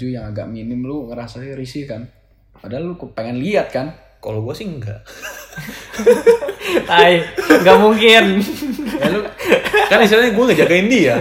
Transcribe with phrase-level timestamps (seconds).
[0.00, 2.08] baju yang agak minim lu ngerasa risih kan
[2.56, 5.00] padahal lu pengen lihat kan Kalau gue sih enggak.
[6.88, 7.24] Tai,
[7.60, 8.40] nggak mungkin.
[8.96, 9.20] ya lu
[9.92, 11.20] kan istilahnya gue ngejagain dia.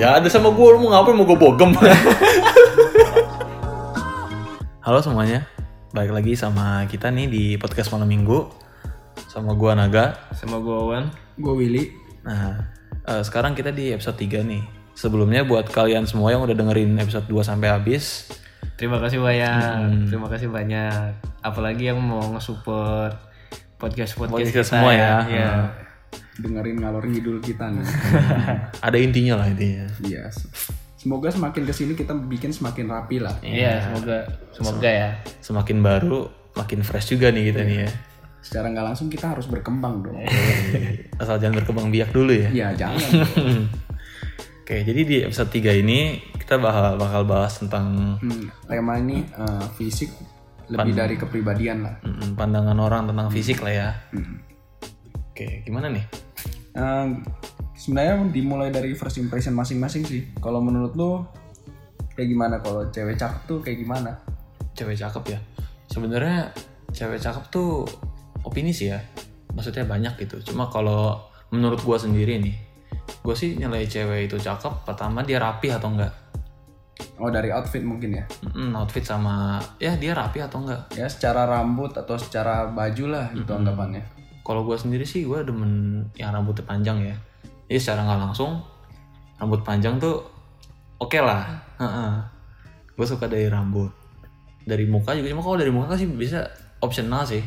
[0.00, 1.72] ya ada sama gue lu mau ngapain mau gue bogem.
[4.84, 5.44] Halo semuanya,
[5.96, 8.48] balik lagi sama kita nih di podcast malam minggu
[9.28, 10.12] sama gua Naga.
[10.36, 11.08] Sama gue Wan.
[11.36, 11.84] gue Willy
[12.24, 12.64] Nah,
[13.04, 14.85] eh, sekarang kita di episode 3 nih.
[14.96, 18.32] Sebelumnya buat kalian semua yang udah dengerin episode 2 sampai habis,
[18.74, 20.04] Terima kasih banyak.
[20.04, 21.08] Terima kasih banyak.
[21.40, 23.16] Apalagi yang mau nge-support
[23.76, 25.14] podcast podcast kita semua ya.
[25.22, 25.50] Iya.
[26.36, 27.80] dengerin ngalor ngidul kita nih
[28.86, 29.88] ada intinya lah intinya.
[30.04, 30.28] iya
[30.96, 34.18] semoga semakin ke sini kita bikin semakin rapi lah Iya, semoga
[34.52, 35.10] semoga ya.
[35.40, 37.90] Semakin baru, makin fresh juga nih kita nih ya.
[38.44, 40.16] secara nggak langsung kita harus berkembang dong
[41.20, 42.48] Asal jangan berkembang biak dulu ya.
[42.48, 43.00] iya jangan
[44.66, 49.66] Oke, jadi di episode 3 ini kita bakal, bakal bahas tentang Hmm, tema ini eh,
[49.78, 50.10] fisik
[50.66, 51.94] lebih dari kepribadian lah
[52.34, 53.90] pandangan orang tentang fisik lah ya.
[54.10, 54.42] Hmm.
[55.30, 56.02] Oke, gimana nih?
[56.74, 57.06] Eh,
[57.78, 61.22] sebenarnya dimulai dari first impression masing-masing sih kalau menurut lu
[62.18, 64.18] kayak gimana kalau cewek cakep tuh kayak gimana
[64.74, 65.38] Cewek cakep ya.
[65.86, 66.50] Sebenarnya
[66.90, 67.86] cewek cakep tuh
[68.42, 68.98] opini sih ya.
[69.54, 70.42] Maksudnya banyak gitu.
[70.42, 71.22] Cuma kalau
[71.54, 72.65] menurut gua sendiri nih,
[73.22, 76.12] gue sih nilai cewek itu cakep pertama dia rapi atau enggak.
[77.16, 80.88] oh dari outfit mungkin ya Mm, outfit sama ya dia rapi atau enggak.
[80.92, 84.02] ya secara rambut atau secara baju lah gitu anggapannya
[84.40, 87.18] Kalau gue sendiri sih gue demen yang rambutnya panjang ya.
[87.66, 88.62] Jadi secara nggak langsung
[89.36, 90.22] rambut panjang tuh
[90.96, 91.66] oke lah.
[92.94, 93.90] Gue suka dari rambut.
[94.62, 96.46] Dari muka juga cuma kalau dari muka sih bisa
[96.78, 97.42] optional sih.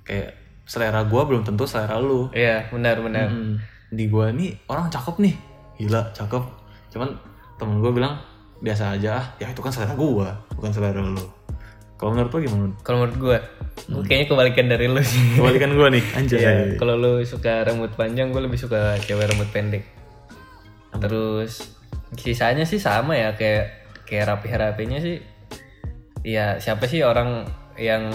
[0.00, 0.32] Kayak
[0.64, 2.32] selera gue belum tentu selera lu.
[2.32, 3.28] Iya, benar benar.
[3.28, 3.60] Mm,
[3.90, 5.34] Di gue nih orang cakep nih,
[5.82, 6.42] gila cakep.
[6.94, 7.10] Cuman
[7.58, 8.14] temen gue bilang
[8.62, 9.18] biasa aja.
[9.18, 9.26] ah.
[9.42, 11.24] Ya itu kan selera gue, bukan selera lu.
[12.00, 12.72] Kalau menurut lo gimana?
[12.80, 13.36] Kalau menurut gue,
[13.92, 15.36] gue kayaknya kebalikan dari lu sih.
[15.36, 16.38] Kebalikan gue nih, anjay.
[16.40, 19.84] Iya, kalau lu suka rambut panjang, gue lebih suka cewek rambut pendek.
[20.96, 21.76] Terus
[22.16, 25.20] sisanya sih sama ya kayak kayak rapi-rapinya sih.
[26.24, 27.44] Ya siapa sih orang
[27.80, 28.12] yang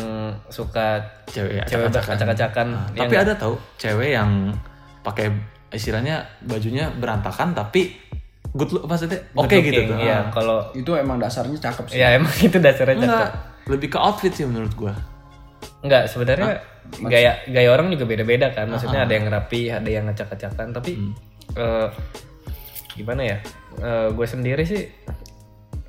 [0.49, 4.53] suka cewek cewek acak-acakan Nah, yang tapi ada tau cewek yang
[5.01, 5.29] pakai
[5.69, 7.95] istilahnya bajunya berantakan tapi
[8.51, 9.97] good look maksudnya oke good gitu tuh.
[9.97, 10.23] Iya, Ah.
[10.29, 13.69] kalau itu emang dasarnya cakep sih ya emang itu dasarnya Enggak, cakep.
[13.69, 14.93] lebih ke outfit sih menurut gua.
[15.81, 16.61] Enggak, sebenarnya
[17.01, 18.65] gaya gaya orang juga beda-beda kan.
[18.67, 21.13] Maksudnya Ah, ada yang rapi, ada yang acak-acakan, tapi Hmm.
[21.53, 21.87] eh,
[22.95, 23.37] gimana ya?
[24.07, 24.87] gue sendiri sih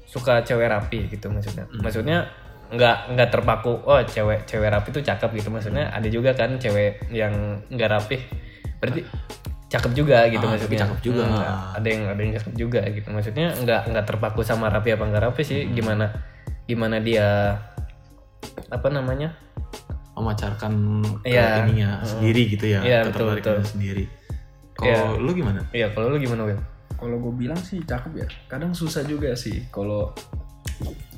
[0.05, 1.65] suka cewek rapi gitu maksudnya.
[1.67, 1.81] Hmm.
[1.81, 2.19] Maksudnya
[2.67, 5.97] nggak nggak terpaku oh cewek cewek rapi tuh cakep gitu maksudnya Hmm.
[5.97, 7.31] ada juga kan cewek yang
[7.69, 8.19] nggak rapi
[8.77, 9.07] berarti
[9.67, 11.23] cakep juga gitu Ah, maksudnya cakep juga.
[11.23, 11.75] Hmm, Ah.
[11.75, 15.23] ada yang ada yang cakep juga gitu maksudnya nggak nggak terpaku sama rapi apa nggak
[15.25, 15.75] rapi sih Hmm.
[15.75, 16.07] gimana
[16.65, 17.59] gimana dia
[18.69, 19.35] apa namanya
[20.13, 20.73] Memancarkan
[21.21, 21.69] ke Iya.
[21.69, 23.61] ininya sendiri gitu ya, Iya, betul, betul.
[23.61, 24.09] sendiri.
[24.73, 25.61] Kalau lu gimana?
[25.71, 26.57] Iya, kalau lu gimana, Will?
[26.97, 30.17] kalau gue bilang sih cakep ya kadang susah juga sih kalau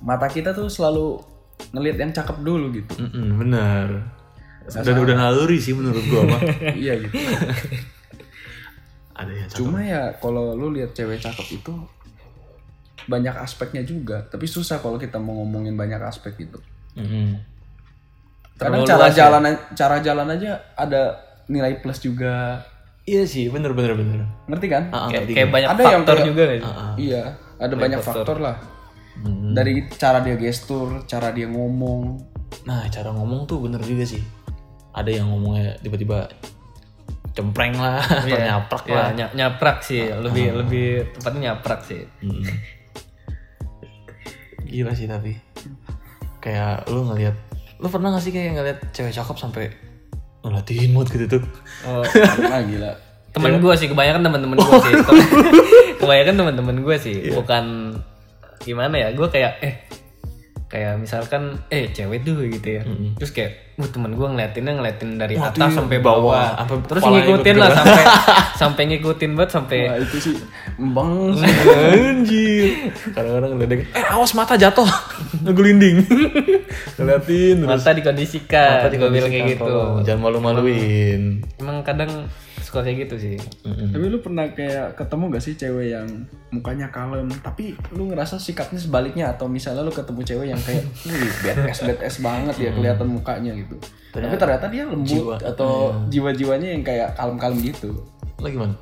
[0.01, 1.23] mata kita tuh selalu
[1.71, 3.87] ngelihat yang cakep dulu gitu Mm-mm, bener.
[4.67, 6.41] Dan udah naluri sih menurut gua mah.
[6.77, 7.15] iya gitu
[9.19, 9.59] ada yang cakep.
[9.59, 11.75] cuma ya kalau lu lihat cewek cakep itu
[13.05, 16.61] banyak aspeknya juga tapi susah kalau kita mau ngomongin banyak aspek gitu
[16.95, 17.35] Mm-mm.
[18.55, 19.19] kadang Terlalu cara luas ya?
[19.21, 19.43] jalan
[19.73, 21.03] cara jalan aja ada
[21.47, 22.63] nilai plus juga
[23.03, 24.21] Iya sih, bener bener bener.
[24.45, 26.61] ngerti kan Ah, ah, Kayak, ngerti kayak banyak Ada yang faktor kayak- juga sih?
[27.01, 27.23] iya
[27.57, 28.57] ada banyak faktor lah
[29.19, 29.51] Hmm.
[29.51, 32.23] dari cara dia gestur cara dia ngomong
[32.63, 34.23] Nah, cara ngomong tuh bener juga sih.
[34.91, 36.29] Ada yang ngomongnya tiba-tiba
[37.33, 39.05] cempreng lah, atau Iya, nyaprak iya, lah.
[39.05, 42.03] Ah, ny- nyaprak sih, lebih lebih tepatnya nyaprak sih.
[42.19, 42.45] Mm.
[44.67, 45.33] Gila sih tapi.
[46.43, 47.35] Kayak lu ngelihat,
[47.79, 49.65] lu pernah gak sih kayak ngeliat cewek cakep sampai
[50.43, 51.43] ngeliatin mood gitu tuh?
[51.87, 52.03] Oh,
[52.43, 52.93] nah gila
[53.29, 54.95] temen gue sih, kebanyakan teman-teman gue sih.
[56.01, 57.95] kebanyakan teman-teman gue sih, bukan
[58.59, 59.09] gimana ya?
[59.15, 59.75] Gue kayak eh
[60.69, 62.83] kayak misalkan eh cewek tuh gitu ya
[63.17, 67.55] terus kayak wah temen gue ngeliatinnya ngeliatin dari atas sampai bawah sampai terus kepalanya ngikutin
[67.55, 68.05] ikut lah sampai
[68.61, 70.35] sampai ngikutin banget sampai Nah, itu sih
[70.77, 71.33] embang
[72.05, 72.93] Anjir.
[73.15, 74.85] Kadang-kadang ngeliatin, eh awas mata jatuh.
[75.47, 76.05] Ngegelinding.
[76.99, 77.69] Ngeliatin terus.
[77.81, 81.41] mata dikondisikan gue bilang kayak gitu Tolong, Jangan malu-maluin.
[81.57, 82.29] emang kadang
[82.69, 86.09] suka kayak gitu sih Tapi lu pernah kayak ketemu gak sih cewek yang
[86.53, 91.33] mukanya kalem tapi lu ngerasa sikapnya sebaliknya atau misalnya lu ketemu cewek yang kayak wih
[91.41, 93.81] badass badass banget ya kelihatan mukanya gitu.
[94.13, 95.37] Tapi ternyata dia lembut Jiwa.
[95.41, 98.05] atau jiwa-jiwanya yang kayak kalem-kalem gitu.
[98.37, 98.77] Lo gimana?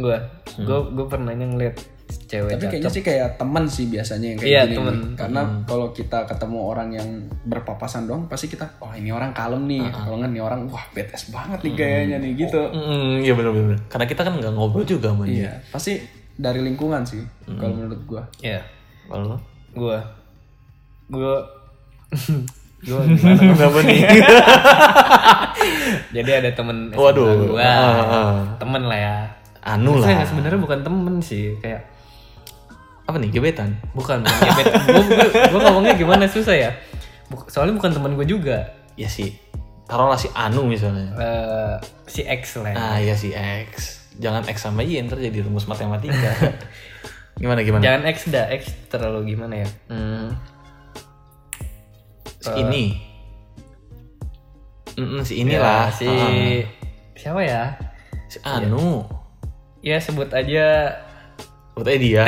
[0.00, 0.16] gue
[0.64, 1.76] gue gue pernahnya ngeliat
[2.10, 4.76] cewek Tapi kayaknya sih kayak teman sih biasanya yang kayak Iya, gini.
[4.76, 4.94] temen.
[4.96, 5.10] nih.
[5.14, 7.08] Karena kalau kita ketemu orang yang
[7.42, 9.82] berpapasan doang, pasti kita, wah ini orang kalem nih.
[9.86, 12.60] Kalau nggak nih orang, wah badass banget nih gayanya nih gitu.
[12.68, 13.78] Mm, iya benar-benar.
[13.86, 15.34] Karena kita kan nggak ngobrol juga sama dia.
[15.40, 15.92] Iya, pasti
[16.34, 17.20] dari lingkungan sih.
[17.48, 18.22] Kalau menurut gua.
[18.38, 18.60] Iya.
[19.06, 19.38] Kalau?
[19.70, 19.98] Gua
[21.06, 21.36] gua
[22.86, 23.42] gua gimana?
[23.50, 24.00] Kenapa nih?
[26.12, 27.50] Jadi ada temen Waduh.
[27.50, 27.60] gua.
[27.60, 28.34] Ah, ah.
[28.56, 29.16] Temen lah ya.
[29.60, 30.24] anu Saya lah.
[30.24, 31.84] sebenarnya bukan temen sih, kayak
[33.10, 33.74] Apa nih gebetan?
[33.90, 34.22] bukan
[35.50, 36.70] gua ngomongnya gimana susah ya.
[37.26, 38.70] Buk- Soalnya bukan temen gue juga.
[38.94, 39.34] Ya sih.
[39.84, 41.10] Taruhlah si Anu misalnya.
[41.12, 41.74] Eh,
[42.06, 42.70] si X lah.
[42.70, 42.76] ya.
[42.76, 43.98] Ah ya si X.
[44.16, 46.30] Jangan X sama Y ntar jadi rumus matematika.
[47.40, 47.82] gimana gimana?
[47.82, 49.68] Jangan X dah, X terlalu gimana ya?
[49.88, 50.38] Hmm.
[52.38, 52.84] Si ini.
[54.92, 55.88] Mm-mm, si inilah.
[55.88, 56.30] Ya, si Ah,
[57.14, 57.62] siapa ya?
[58.26, 59.02] si Anu.
[59.80, 60.92] Ya sebut aja
[61.86, 62.24] Aja dia.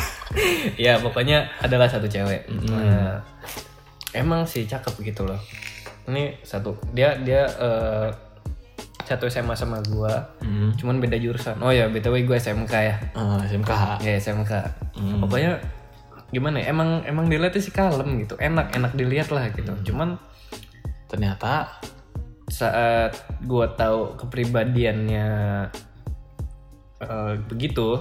[0.88, 2.48] ya pokoknya adalah satu cewek.
[2.68, 3.22] Nah,
[4.12, 5.38] emang sih cakep gitu loh.
[6.06, 8.08] Ini satu dia dia eh,
[9.06, 10.34] satu SMA sama gua.
[10.42, 10.74] Hmm.
[10.76, 11.58] cuman beda jurusan.
[11.62, 12.96] Oh ya btw gue SMK ya.
[13.14, 13.70] Ah, SMK.
[14.02, 14.52] ya SMK
[15.22, 15.62] pokoknya
[16.34, 18.34] gimana ya emang emang dilihatnya sih kalem gitu.
[18.36, 19.72] Enak enak dilihat lah gitu.
[19.90, 20.18] Cuman
[21.06, 21.70] Ternyata
[22.46, 25.28] saat gua tahu kepribadiannya
[26.98, 27.98] eh, begitu.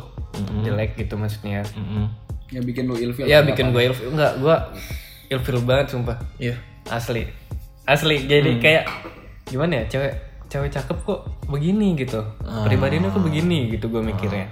[0.61, 1.63] Jelek gitu maksudnya.
[1.71, 2.05] Mm-mm.
[2.47, 3.25] Yang bikin lu ilfil.
[3.25, 4.11] ya bikin gue ilfil.
[4.11, 4.69] Enggak gua
[5.25, 6.17] ilfil banget sumpah.
[6.37, 6.55] Iya.
[6.87, 7.25] asli.
[7.83, 8.23] Asli.
[8.23, 8.85] Jadi kayak
[9.45, 10.13] gimana ya cewek
[10.45, 12.21] cewek cakep kok begini gitu.
[12.63, 14.45] Pribadinya kok begini gitu gue mikirnya.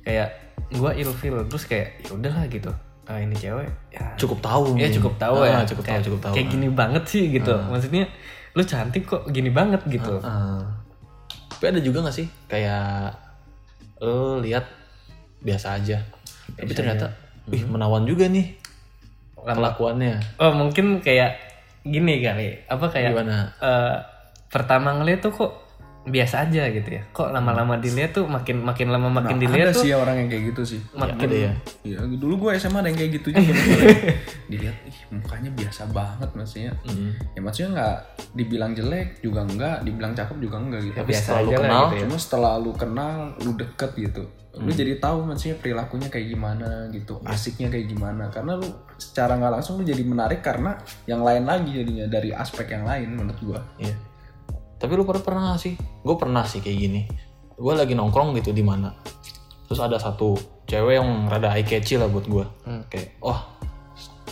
[0.00, 0.28] Kayak
[0.70, 2.70] gue ilfil terus kayak ya udahlah gitu.
[3.04, 4.78] Ah ini cewek ya Cukup tahu.
[4.78, 4.94] ya nih.
[4.94, 5.66] cukup tahu Ah, ya.
[5.66, 6.32] Cukup tahu, kayak, cukup tahu.
[6.32, 7.52] kayak gini banget sih gitu.
[7.68, 8.04] Maksudnya
[8.54, 10.22] lu cantik kok gini banget gitu.
[10.22, 10.62] Ah.
[11.50, 13.12] Tapi ada juga gak sih kayak
[14.00, 14.64] lo lihat
[15.40, 16.02] biasa aja.
[16.56, 17.14] Tapi ternyata,
[17.46, 18.58] wih menawan juga nih
[19.40, 20.36] kelakuannya.
[20.36, 21.38] oh mungkin kayak
[21.80, 23.36] gini kali apa kayak Gimana?
[23.56, 23.96] eh,
[24.52, 25.52] pertama ngeliat tuh kok
[26.00, 29.84] biasa aja gitu ya kok lama-lama dilihat tuh makin makin lama makin dilihat Ada tuh
[29.84, 30.80] sih orang yang kayak gitu sih.
[30.96, 31.52] makin Ada ya.
[31.84, 33.52] Iya, dulu gue SMA ada yang kayak gitu juga.
[34.50, 36.72] Dilihat, ih mukanya biasa banget maksudnya.
[37.36, 37.96] Ya maksudnya nggak
[38.32, 40.96] dibilang jelek juga enggak, dibilang cakep juga enggak gitu.
[40.96, 42.00] Tapi biasa setelah lu aja lah kenal, gitu ya.
[42.00, 44.24] Cuma setelah lu kenal, lu deket gitu.
[44.50, 48.24] Lu jadi tahu maksudnya perilakunya kayak gimana gitu, asiknya kayak gimana.
[48.32, 52.72] Karena lu secara nggak langsung lu jadi menarik karena yang lain lagi jadinya dari aspek
[52.72, 53.60] yang lain menurut gua.
[53.78, 54.09] Iya.
[54.80, 55.76] Tapi lu pernah gak sih?
[55.76, 57.04] Gue pernah sih kayak gini.
[57.60, 58.96] Gue lagi nongkrong gitu di mana.
[59.68, 62.44] Terus ada satu cewek yang rada eye catchy lah buat gue.
[62.88, 63.44] Kayak, wah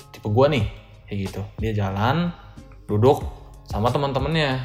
[0.08, 0.64] tipe gue nih.
[1.04, 1.40] Kayak gitu.
[1.60, 2.32] Dia jalan,
[2.88, 3.20] duduk
[3.68, 4.56] sama teman-temannya.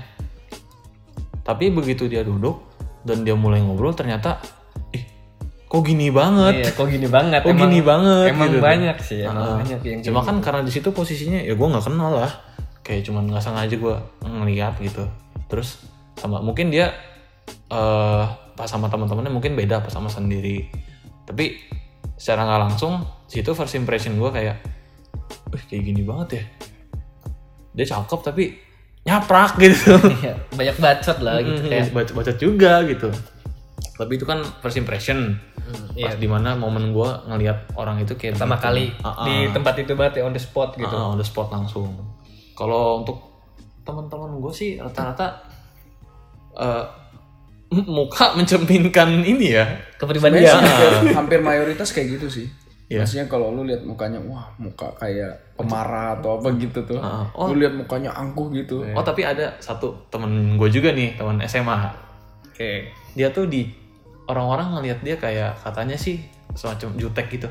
[1.43, 2.63] Tapi begitu dia duduk
[3.03, 4.39] dan dia mulai ngobrol ternyata,
[4.95, 5.03] ih
[5.67, 6.63] kok gini banget.
[6.63, 7.43] Iya, kok gini banget.
[7.43, 8.63] Kok gini banget Emang gitu.
[8.63, 12.15] banyak sih, emang banyak yang Cuma kan karena di situ posisinya ya gue nggak kenal
[12.15, 12.31] lah.
[12.79, 15.03] Kayak cuman nggak sengaja gue ngeliat gitu.
[15.53, 15.85] Terus
[16.17, 16.89] sama mungkin dia
[17.69, 18.25] eh
[18.57, 20.65] pas sama teman-temannya mungkin beda pas sama sendiri.
[21.29, 21.61] Tapi
[22.17, 24.57] secara nggak langsung situ first impression gue kayak,
[25.53, 26.43] wih kayak gini banget ya.
[27.77, 28.57] Dia cakep tapi
[29.05, 29.93] nyaprak gitu.
[30.25, 31.93] Iya, banyak bacot lah gitu kayak.
[31.93, 33.09] baca baca juga gitu.
[33.93, 35.37] Tapi itu kan first impression.
[35.93, 36.13] Pas iya.
[36.17, 38.67] di mana momen gue ngelihat orang itu kayak Pertama begitu.
[38.67, 39.25] kali Ah, ah.
[39.25, 40.93] di tempat itu banget ya on the spot gitu.
[40.93, 41.93] Ah, on the spot langsung.
[42.53, 43.32] Kalau untuk
[43.83, 45.43] teman-teman gue sih rata-rata
[46.55, 46.85] eh,
[47.97, 49.65] muka mencerminkan ini ya.
[49.97, 50.45] Kepribadian.
[50.45, 52.47] Sih hampir, mayoritas kayak gitu sih.
[52.91, 53.01] Iya.
[53.01, 56.99] Maksudnya kalau lu lihat mukanya, wah muka kayak pemarah atau apa gitu tuh.
[57.01, 57.49] Ah, oh.
[57.49, 58.85] Lu lihat mukanya angkuh gitu.
[58.93, 61.89] Oh tapi ada satu temen gue juga nih teman SMA.
[62.53, 62.93] Oke.
[63.17, 63.65] Dia tuh di
[64.29, 66.21] orang-orang ngelihat dia kayak katanya sih
[66.53, 67.49] semacam jutek gitu.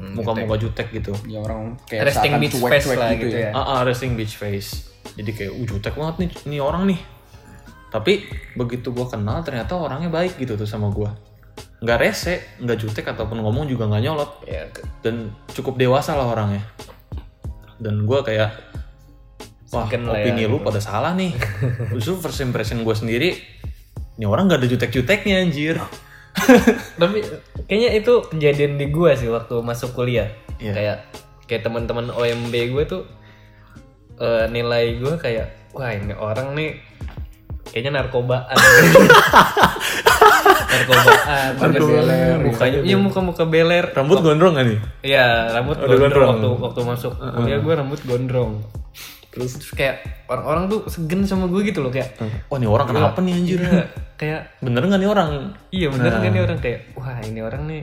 [0.00, 1.12] Muka-muka jutek gitu.
[1.28, 3.50] Ya orang kayak Resting bitch face cuek-cuek lah gitu ya.
[3.52, 4.89] Ah, ah, resting beach face.
[5.20, 7.00] Jadi kayak uh, jutek banget nih ini orang nih.
[7.92, 8.24] Tapi
[8.56, 11.10] begitu gue kenal ternyata orangnya baik gitu tuh sama gue.
[11.84, 14.30] Nggak rese, nggak jutek ataupun ngomong juga nggak nyolot.
[14.48, 16.64] Ya, ke- Dan cukup dewasa lah orangnya.
[17.76, 18.56] Dan gue kayak
[19.70, 21.36] wah Segen lah opini ya, lu pada salah nih.
[21.92, 23.36] Justru first impression gue sendiri,
[24.16, 25.76] ini orang nggak ada jutek-juteknya anjir.
[27.00, 27.18] Tapi
[27.68, 30.30] kayaknya itu kejadian di gua sih waktu masuk kuliah.
[30.62, 30.72] Iya.
[30.72, 30.96] Kayak
[31.44, 33.02] kayak teman-teman OMB gue tuh
[34.20, 36.76] eh, nilai gue kayak wah ini orang nih
[37.66, 38.50] kayaknya narkobaan.
[40.70, 41.50] narkobaan.
[41.56, 42.36] Pada beler.
[42.40, 43.84] Mukanya iya muka-muka beler.
[43.90, 44.78] Rambut gondrong gak nih?
[45.04, 46.54] Iya, rambut Udah gondrong, gondrong.
[46.56, 48.52] waktu waktu masuk kuliah gue rambut gondrong.
[49.30, 49.96] Terus, terus kayak
[50.26, 52.18] orang-orang tuh segen sama gue gitu loh kayak
[52.50, 53.58] Wah ini orang kenapa nih anjir?
[53.62, 53.84] Iya,
[54.16, 55.30] kayak Bener nggak nih orang?
[55.70, 57.80] iya bener kan nih orang kayak wah ini orang nih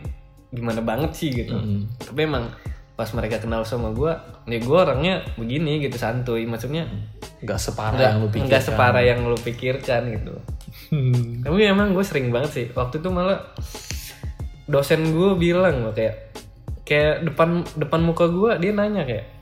[0.47, 1.87] gimana banget sih gitu Mm.
[2.03, 2.51] tapi emang
[2.97, 4.09] pas mereka kenal sama gue
[4.49, 6.49] nih gue orangnya begini gitu santuy.
[6.49, 6.89] Maksudnya
[7.45, 8.47] nggak separah nggak yang lu pikirkan.
[8.49, 10.33] nggak separah yang lu pikirkan gitu.
[11.45, 13.53] Tapi emang gue sering banget sih waktu itu malah
[14.67, 16.35] dosen gue bilang kayak
[16.83, 19.37] kayak depan depan muka gue dia nanya kayak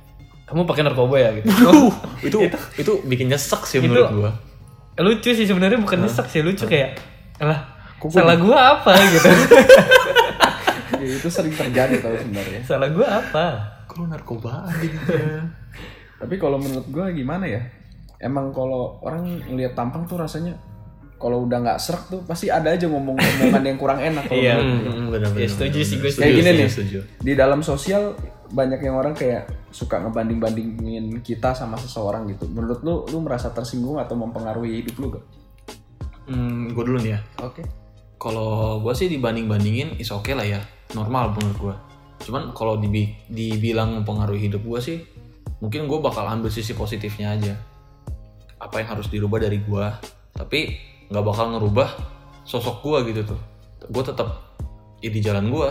[0.45, 1.29] kamu pakai narkoba ya?
[1.41, 1.49] gitu.
[1.49, 1.93] Uh,
[2.27, 2.37] itu
[2.77, 4.31] itu bikin nyesek sih menurut gua.
[5.01, 7.01] lucu sih sebenarnya bukan nyesek sih lucu kayak
[7.41, 7.75] lah
[8.13, 8.91] salah gue apa?
[9.13, 9.27] gitu
[11.05, 13.45] Ya, itu sering terjadi tau sebenarnya salah gue apa
[13.93, 15.45] lu narkobaan jadinya
[16.17, 17.61] tapi kalau menurut gue gimana ya
[18.17, 20.57] emang kalau orang ngelihat tampang tuh rasanya
[21.15, 24.55] kalau udah nggak serak tuh pasti ada aja ngomong omongan yang kurang enak kalau Iya.
[24.59, 26.99] Hmm, benar Ya, setuju sih, gue kayak gini nih setuju.
[27.21, 32.79] di dalam sosial banyak yang orang kayak suka ngebanding bandingin kita sama seseorang gitu menurut
[32.81, 35.25] lu lu merasa tersinggung atau mempengaruhi hidup lu gak?
[36.25, 37.19] Hmm, gue dulu nih ya.
[37.39, 37.63] Oke.
[38.15, 41.75] Kalau gue sih dibanding bandingin is oke lah ya, normal menurut gue.
[42.21, 44.97] Cuman kalau dibi dibilang mempengaruhi hidup gue sih,
[45.57, 47.53] mungkin gue bakal ambil sisi positifnya aja.
[48.57, 49.85] Apa yang harus dirubah dari gue,
[50.31, 50.77] tapi
[51.07, 51.89] nggak bakal ngerubah
[52.43, 53.39] sosok gue gitu tuh.
[53.87, 54.29] Gue tetap
[54.99, 55.69] ya di jalan gue.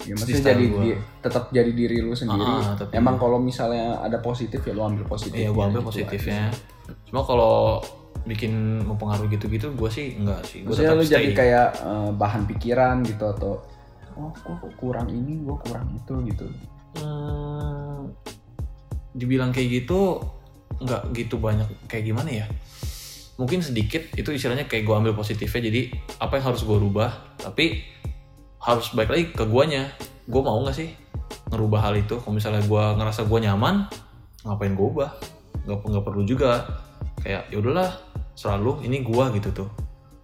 [0.00, 0.80] Ya, maksudnya style jadi gua.
[0.80, 2.40] di- tetap jadi diri lu sendiri.
[2.40, 5.36] Ah, tapi- Emang kalau misalnya ada positif ya lu ambil positif.
[5.36, 6.48] Iya, gue ambil positifnya.
[7.04, 7.84] Cuma kalau
[8.22, 10.64] bikin mempengaruhi gitu-gitu, gue sih enggak sih.
[10.64, 11.14] Gue Maksudnya tetap lu stay.
[11.14, 13.52] jadi kayak eh, bahan pikiran gitu atau
[14.20, 16.46] oh gua kok kurang ini, gua kurang itu gitu.
[17.00, 18.12] Hmm,
[19.16, 20.20] dibilang kayak gitu
[20.80, 22.46] nggak gitu banyak kayak gimana ya?
[23.40, 25.88] Mungkin sedikit itu istilahnya kayak gue ambil positifnya jadi
[26.20, 27.08] apa yang harus gue rubah
[27.40, 27.80] tapi
[28.60, 29.88] harus balik lagi ke guanya.
[30.28, 30.92] Gue mau nggak sih
[31.48, 32.20] ngerubah hal itu?
[32.20, 33.88] Kalau misalnya gue ngerasa gue nyaman
[34.44, 35.10] ngapain gue ubah?
[35.64, 36.68] Nggak nggak perlu juga.
[37.20, 37.88] Kayak ya udahlah
[38.36, 39.68] selalu ini gue gitu tuh.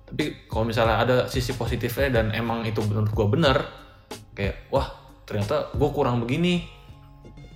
[0.06, 3.85] Tapi kalau misalnya ada sisi positifnya dan emang itu menurut gue bener
[4.36, 4.92] kayak wah
[5.24, 6.76] ternyata gue kurang begini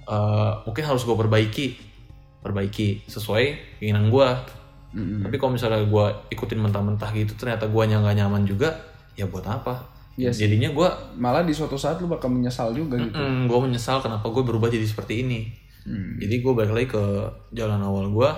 [0.03, 1.79] Eh, mungkin harus gue perbaiki
[2.41, 4.29] perbaiki sesuai keinginan gue
[4.91, 5.23] Mm-mm.
[5.23, 8.75] tapi kalau misalnya gue ikutin mentah-mentah gitu ternyata gue nggak nyaman juga
[9.15, 9.87] ya buat apa
[10.19, 10.43] Iya sih.
[10.43, 13.15] jadinya gue Malah di suatu saat lu bakal menyesal juga gitu.
[13.15, 15.41] gue menyesal kenapa gue berubah jadi seperti ini
[15.81, 16.19] Hmm.
[16.19, 17.05] jadi gue balik lagi ke
[17.53, 18.31] jalan awal gue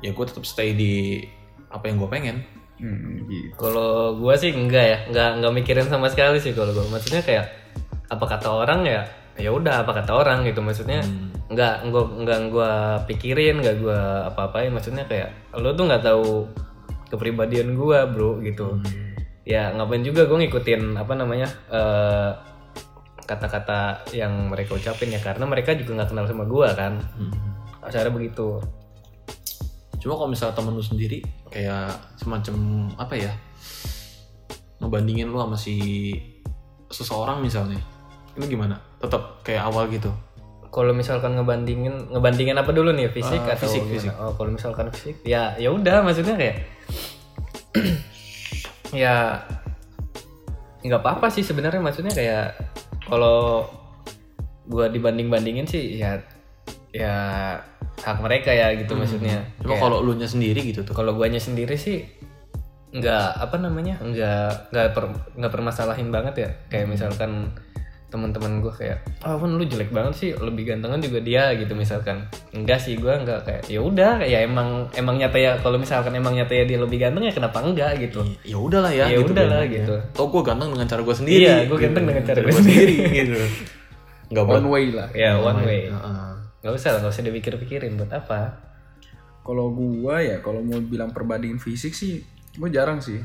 [0.00, 1.20] ya gue tetap stay di
[1.68, 2.42] apa yang gue pengen
[2.74, 3.54] Hmm, gitu.
[3.54, 6.86] Kalau gue sih enggak ya, enggak enggak mikirin sama sekali sih kalau gue.
[6.90, 7.46] Maksudnya kayak
[8.10, 9.02] apa kata orang ya,
[9.38, 10.58] ya udah apa kata orang gitu.
[10.58, 11.06] Maksudnya
[11.48, 12.72] enggak enggak enggak gue
[13.14, 14.74] pikirin, enggak gue apa-apain.
[14.74, 16.50] Maksudnya kayak lo tuh nggak tahu
[17.14, 18.82] kepribadian gue bro gitu.
[19.46, 22.30] Ya ngapain juga gue ngikutin apa namanya eh,
[23.24, 26.92] kata-kata yang mereka ucapin ya karena mereka juga nggak kenal sama gue kan.
[27.86, 28.58] Asalnya begitu.
[30.04, 31.88] Cuma kalau misalnya temen lu sendiri kayak
[32.20, 32.54] semacam
[33.00, 33.32] apa ya
[34.76, 35.76] ngebandingin lu sama si
[36.86, 37.80] seseorang misalnya,
[38.36, 38.76] itu gimana?
[39.00, 40.12] Tetap kayak awal gitu.
[40.68, 43.94] kalau misalkan ngebandingin ngebandingin apa dulu nih fisik Ah, atau fisik, gimana?
[43.94, 44.12] fisik.
[44.18, 46.56] oh kalau misalkan fisik ya ya udah maksudnya kayak
[48.92, 49.38] ya
[50.82, 52.58] nggak apa-apa sih sebenarnya maksudnya kayak
[53.06, 53.70] kalau
[54.66, 56.18] gua dibanding bandingin sih ya
[56.94, 57.14] ya
[57.98, 60.94] hak mereka ya gitu maksudnya Cuma kalau lu nya sendiri gitu tuh.
[60.94, 62.06] kalau guanya sendiri sih
[62.94, 67.50] nggak apa namanya nggak nggak per, nggak permasalahin banget ya kayak misalkan
[68.06, 72.30] teman-teman gue kayak ah Wan, lu jelek banget sih lebih gantengan juga dia gitu misalkan
[72.54, 76.38] enggak sih gue nggak kayak ya udah ya emang emang nyata ya kalau misalkan emang
[76.38, 79.66] nyata ya dia lebih ganteng ya kenapa enggak gitu Ya udahlah ya, Ya gitu udahlah,
[79.66, 79.94] bilang gitu.
[80.14, 81.42] Toh gue ganteng dengan cara gue sendiri.
[81.42, 83.34] Iya, gua ganteng dengan cara gua sendiri gitu.
[84.30, 85.08] Enggak One way lah.
[85.10, 86.33] ya one way Heeh.
[86.64, 88.40] Nggak usah lah nggak usah dipikir-pikirin buat apa
[89.44, 92.24] Kalau gua ya kalau mau bilang perbandingan fisik sih,
[92.56, 93.20] gue jarang sih.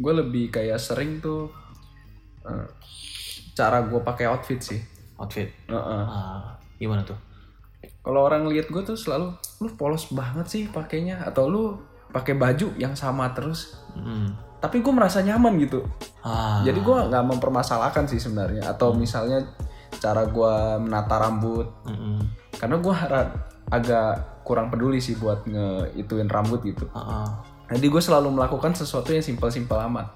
[0.00, 1.52] Gue lebih kayak sering tuh
[2.48, 2.64] eh,
[3.52, 4.80] cara gue pakai outfit sih.
[5.20, 5.52] Outfit.
[5.68, 6.04] Heeh.
[6.08, 7.20] Ah, gimana tuh?
[8.00, 11.76] Kalau orang lihat gue tuh selalu lu polos banget sih pakainya atau lu
[12.16, 13.76] pakai baju yang sama terus.
[13.92, 14.32] Hmm.
[14.64, 15.84] Tapi gue merasa nyaman gitu.
[16.24, 18.72] Ah, Jadi gue nggak mempermasalahkan sih sebenarnya.
[18.72, 19.44] Atau misalnya
[19.96, 20.54] cara gue
[20.84, 21.66] menata rambut.
[21.88, 22.18] mm-mm.
[22.58, 22.94] Karena gue
[23.68, 24.10] agak
[24.44, 26.88] kurang peduli sih buat ngeituin rambut gitu.
[26.96, 27.28] Ah, ah.
[27.68, 30.08] Jadi gue selalu melakukan sesuatu yang simpel-simpel amat.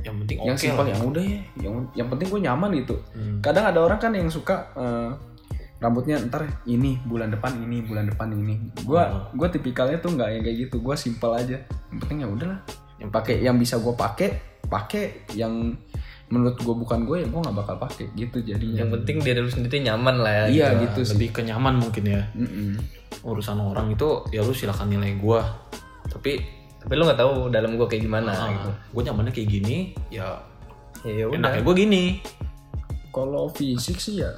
[0.00, 1.40] Yang penting yang oke simpel yang udah ya.
[1.60, 2.96] Yang yang penting gue nyaman gitu.
[3.12, 3.38] Hmm.
[3.44, 5.10] Kadang ada orang kan yang suka eh,
[5.76, 8.72] rambutnya ntar ini bulan depan ini bulan depan ini.
[8.80, 9.28] Gue Oh.
[9.36, 10.80] gue tipikalnya tuh nggak yang kayak gitu.
[10.80, 11.60] Gue simpel aja.
[11.92, 12.60] Yang penting ya udahlah.
[12.96, 14.28] Yang pakai yang bisa gue pakai
[14.66, 15.76] pakai yang
[16.26, 18.82] menurut gue bukan gue ya gue nggak bakal pakai gitu jadinya.
[18.82, 20.82] yang penting dia dulu sendiri nyaman lah ya Iya gitu.
[20.82, 21.12] gitu sih.
[21.14, 22.22] Lebih kenyaman mungkin ya.
[22.34, 22.70] Mm-mm.
[23.22, 25.46] Urusan orang itu ya lu silakan nilai gua.
[26.10, 26.42] Tapi
[26.82, 30.38] tapi lu nggak tahu dalam gue kayak gimana gitu gue nyamannya kayak gini, ya
[31.02, 32.04] ya ya udah enaknya gue gini.
[33.10, 34.30] Kalau fisik sih ya,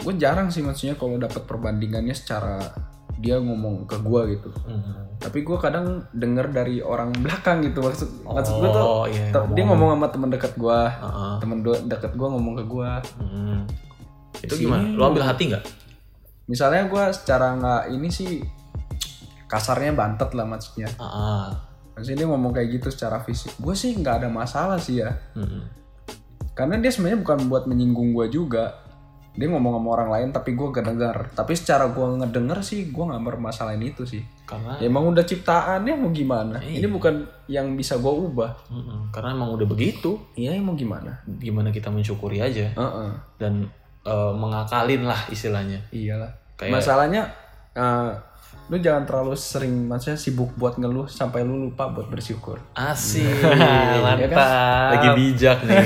[0.00, 2.72] gue jarang sih maksudnya kalau dapat perbandingannya secara
[3.20, 4.48] dia ngomong ke gue gitu.
[4.64, 5.12] Hmm.
[5.16, 9.52] Tapi gue kadang denger dari orang belakang gitu maksud maksud gue tuh Oh, iya, te-
[9.52, 11.34] dia ngomong sama temen dekat gue, Heeh.
[11.38, 12.90] temen do- deket gue ngomong ke gue.
[13.16, 13.58] Hmm.
[14.38, 14.84] Itu Sini gimana?
[14.90, 15.64] Lo ambil hati nggak?
[16.46, 18.40] Misalnya gue secara nggak ini sih
[19.46, 20.88] kasarnya bantet lah maksudnya.
[20.96, 21.52] Ah,
[21.92, 23.52] Maksudnya dia ngomong kayak gitu secara fisik.
[23.56, 25.12] Gue sih nggak ada masalah sih ya.
[25.36, 25.62] hmm.
[26.50, 28.88] Karena dia sebenarnya bukan buat menyinggung gue juga.
[29.30, 31.16] Dia ngomong sama orang lain tapi gue gak denger.
[31.32, 34.22] Tapi secara gue ngedenger sih gue nggak bermasalahin itu sih.
[34.42, 36.58] Karena Ya emang udah ciptaannya mau gimana?
[36.58, 36.82] Iya.
[36.82, 37.14] Ini bukan
[37.46, 38.50] yang bisa gue ubah.
[38.68, 39.10] Mm-mm.
[39.10, 40.18] karena emang udah begitu.
[40.34, 41.22] Iya mau gimana?
[41.26, 43.10] Gimana kita mensyukuri aja Heeh.
[43.36, 43.70] dan
[44.02, 45.78] eh, mengakalin lah istilahnya.
[45.90, 46.30] Iyalah.
[46.54, 47.22] Kayak- Masalahnya
[47.72, 48.10] eh,
[48.70, 52.62] lu jangan terlalu sering maksudnya sibuk buat ngeluh sampai lu lupa buat bersyukur.
[52.72, 53.26] Asik.
[54.06, 54.94] Mantap.
[54.94, 55.76] Lagi bijak nih.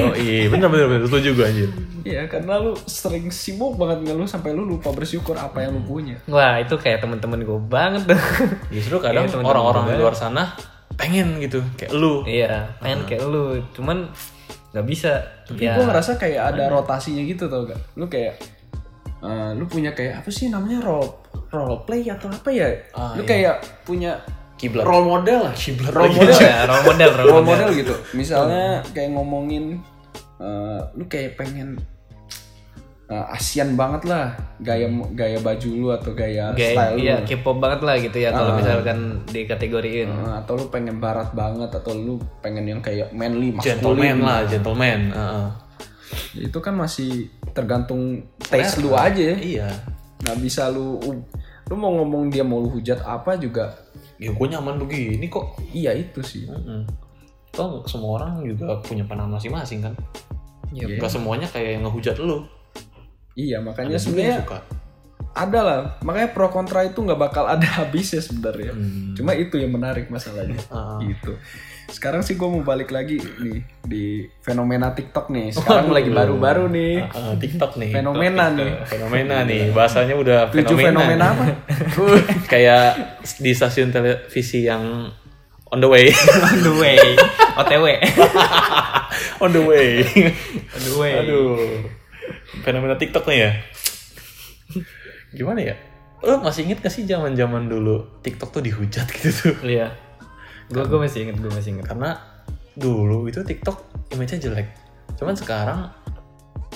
[0.00, 1.04] Oh iya, bener bener bener.
[1.04, 1.70] Setuju gue anjir.
[2.04, 6.16] Iya, karena lu sering sibuk banget ngeluh sampai lu lupa bersyukur apa yang lu punya.
[6.24, 8.16] Wah itu kayak temen-temen gue banget.
[8.72, 10.56] Justru kadang Iya, teman-teman orang-orang di luar sana
[10.96, 12.22] pengen gitu, kayak lu.
[12.24, 14.08] iya, pengen kayak lu, cuman
[14.72, 15.20] nggak bisa.
[15.44, 17.76] Tapi ya, gue ngerasa kayak ada rotasinya gitu tau gak?
[17.98, 18.38] Lu kayak
[19.24, 21.08] eh, lu punya kayak apa sih namanya role
[21.48, 22.68] role play atau apa ya?
[22.92, 23.26] Ah, lu iya.
[23.26, 24.12] kayak punya
[24.54, 24.84] Kiblat.
[24.84, 25.54] role model lah.
[25.54, 26.36] Kiblat Role model.
[26.36, 27.66] ya, role model, role role model.
[27.66, 27.94] model gitu.
[28.12, 29.64] Misalnya kayak ngomongin
[30.36, 31.80] eh, lu kayak pengen
[33.04, 37.26] eh, Asian banget lah gaya gaya baju lu atau gaya, Kayak style iya, lu.
[37.28, 38.56] K-pop banget lah gitu ya kalau Ah.
[38.56, 40.08] misalkan dikategoriin.
[40.08, 45.00] Eh, atau lu pengen barat banget atau lu pengen yang kayak manly Gentleman lah, gentleman.
[45.10, 45.46] Heeh.
[46.36, 49.68] Itu kan masih tergantung taste lu aja ya Iya.
[50.20, 50.98] nggak bisa lu
[51.64, 53.74] lu mau ngomong dia mau lu hujat apa juga
[54.14, 55.58] Ya gue nyaman begini kok.
[55.68, 56.86] iya itu sih Mm-mm.
[57.50, 59.94] Toh semua orang juga punya pandangan masing-masing kan.
[60.70, 60.96] Iya.
[60.96, 62.46] Gak semuanya kayak yang ngehujat lu.
[63.34, 64.58] iya makanya sebenarnya suka.
[65.34, 69.14] ada lah makanya pro kontra itu nggak bakal ada habisnya sebenarnya Hmm.
[69.14, 70.98] cuma itu yang menarik masalahnya Ah.
[71.00, 71.34] gitu
[71.86, 74.04] sekarang sih gue mau balik lagi nih di
[74.38, 77.90] fenomena TikTok nih sekarang lagi baru-baru nih Ah, TikTok nih.
[77.92, 78.58] Fenomena TikTok.
[78.58, 78.70] nih.
[78.84, 79.62] Fenomena nih.
[79.70, 81.44] Bahasanya udah tujuh fenomena apa
[82.52, 82.84] kayak
[83.36, 85.08] di stasiun televisi yang
[85.66, 86.08] on the way.
[86.46, 86.98] On the way,
[87.56, 87.86] OTW.
[89.38, 89.88] on the way.
[90.70, 91.12] On the way.
[91.18, 91.58] Aduh.
[92.62, 93.50] Fenomena TikTok nih ya.
[95.30, 95.74] Gimana ya?
[96.20, 99.54] Lo masih inget gak sih zaman-zaman dulu TikTok tuh dihujat gitu tuh?
[99.60, 99.92] Iya.
[100.72, 101.86] Gue gue masih inget, gue masih inget.
[101.88, 102.16] Karena
[102.74, 104.68] dulu itu TikTok image-nya jelek.
[105.18, 105.90] Cuman sekarang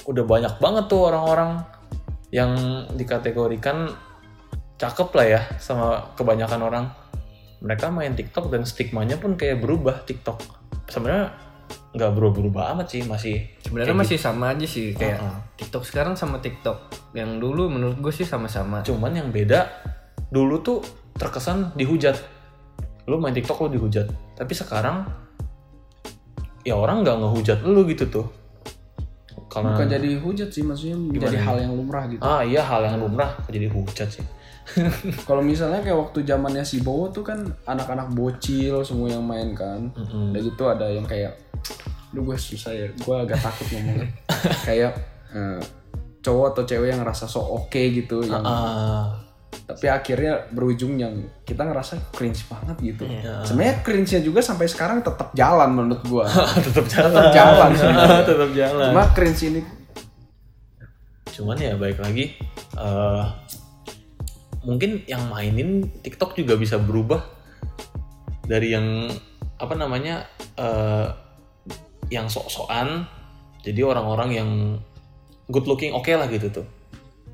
[0.08, 1.64] udah banyak banget tuh orang-orang
[2.28, 2.52] yang
[2.94, 3.92] dikategorikan
[4.78, 6.84] cakep lah ya sama kebanyakan orang.
[7.58, 10.38] Mereka main TikTok dan stigmanya pun kayak berubah TikTok.
[10.86, 11.34] Sebenarnya
[11.88, 15.36] nggak berubah-berubah amat sih, masih Sebenarnya masih sama aja sih kayak Uh-uh.
[15.58, 18.86] TikTok sekarang sama TikTok yang dulu menurut gue sih sama-sama.
[18.86, 19.66] Cuman yang beda
[20.30, 20.78] dulu tuh
[21.18, 22.37] terkesan dihujat.
[23.08, 24.06] Lu main TikTok lu dihujat.
[24.36, 25.08] Tapi sekarang
[26.62, 28.26] ya orang nggak ngehujat lu gitu tuh.
[29.48, 33.00] Karena bukan jadi hujat sih maksudnya menjadi hal yang lumrah gitu ah iya hal yang
[33.00, 34.24] lumrah kok jadi hujat sih.
[35.28, 39.88] kalau misalnya kayak waktu zamannya si Bowo tuh kan anak-anak bocil semua yang main kan
[39.96, 40.36] Mm-mm.
[40.36, 41.32] udah gitu ada yang kayak
[42.12, 44.12] lu gue susah ya gue agak takut ngomongnya
[44.68, 44.92] kayak
[45.32, 45.60] eh,
[46.20, 49.16] cowok atau cewek yang ngerasa sok oke gitu yang Ah,
[49.68, 51.12] tapi akhirnya berujung yang
[51.44, 53.44] kita ngerasa cringe banget gitu Iya.
[53.44, 56.24] sebenarnya cringe-nya juga sampai sekarang tetap jalan menurut gue
[56.66, 57.12] tetap jalan.
[57.12, 57.70] tetap jalan
[58.32, 58.88] tetap jalan.
[58.90, 59.62] cuma cringe ini
[61.28, 62.34] Cuman ya baik lagi
[62.74, 63.24] eh,
[64.60, 67.22] mungkin yang mainin TikTok juga bisa berubah
[68.42, 69.06] dari yang
[69.54, 70.26] apa namanya
[70.58, 71.06] eh,
[72.10, 73.06] yang sok-sokan
[73.60, 74.50] jadi orang-orang yang
[75.46, 76.66] good looking oke lah gitu tuh.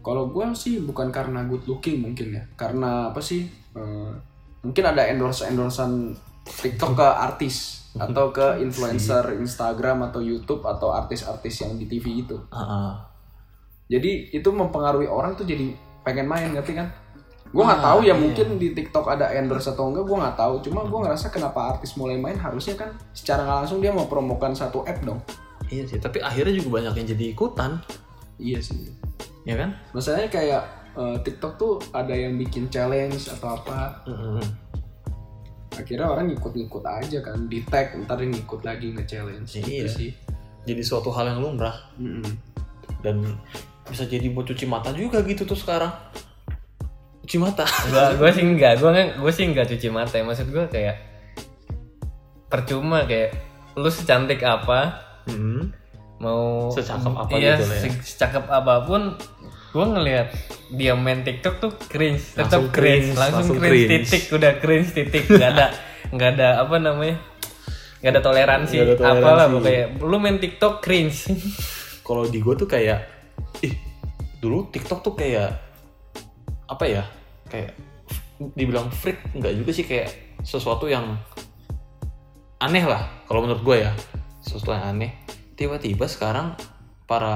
[0.05, 3.49] Kalau gue sih bukan karena good looking mungkin ya, karena apa sih?
[3.75, 4.13] eh,
[4.61, 6.13] mungkin ada endorse endorsean
[6.45, 7.57] TikTok ke artis
[8.05, 12.37] atau ke influencer Instagram atau YouTube atau artis-artis yang di TV itu.
[12.53, 12.93] Ah, ah.
[13.85, 16.89] Jadi itu mempengaruhi orang tuh jadi pengen main ngerti kan?
[17.49, 18.15] Gue nggak Ah, tahu ya iya.
[18.19, 20.55] mungkin di TikTok ada endorse atau enggak, gue nggak tahu.
[20.61, 24.53] Cuma gue ngerasa kenapa artis mulai main harusnya kan secara nggak langsung dia mau promokan
[24.53, 25.23] satu app dong.
[25.71, 27.79] Iya sih, tapi akhirnya juga banyak yang jadi ikutan,
[28.37, 28.91] Iya sih.
[29.43, 29.77] ya kan?
[29.91, 30.63] Masalahnya kayak
[30.95, 34.03] eh, TikTok tuh ada yang bikin challenge atau apa.
[34.05, 34.41] Mm-mm.
[35.75, 39.67] akhirnya orang ngikut-ngikut aja kan di tag ntar dia ngikut lagi nge-challenge Iya.
[39.67, 40.11] gitu sih
[40.63, 42.23] Jadi suatu hal yang lumrah Mm-mm.
[43.03, 43.21] dan
[43.85, 45.91] bisa jadi buat cuci mata juga gitu tuh sekarang.
[47.21, 47.67] Cuci mata.
[47.91, 50.23] Gua gua sih enggak, gua nggak gua sih enggak cuci mata ya.
[50.23, 50.97] Maksud gua kayak
[52.47, 53.35] percuma kayak
[53.75, 55.75] lu secantik apa Mm-mm.
[56.25, 57.81] Mau Secakep apa iya, gitu ya.
[57.85, 59.13] se- secakep apa pun
[59.71, 60.29] gue ngelihat
[60.73, 62.33] dia main TikTok tuh cringe.
[62.33, 63.91] Tetap Langsung cringe, cringe, langsung, langsung cringe, cringe.
[64.09, 65.23] titik udah cringe titik.
[65.29, 65.67] Nggak ada
[66.09, 67.17] nggak ada apa namanya
[68.01, 69.21] nggak ada toleransi, Nggak ada toleransi.
[69.21, 69.85] apalah pokoknya.
[70.01, 71.19] Lu main TikTok cringe.
[72.01, 73.01] Kalau di gue tuh kayak
[73.61, 73.75] ih
[74.39, 75.57] dulu TikTok tuh kayak
[76.65, 77.03] apa ya
[77.47, 77.73] kayak
[78.53, 80.11] dibilang freak nggak juga sih kayak
[80.41, 81.17] sesuatu yang
[82.59, 83.93] aneh lah kalau menurut gue ya.
[84.39, 85.11] Sesuatu yang aneh
[85.55, 86.59] tiba-tiba sekarang
[87.07, 87.35] para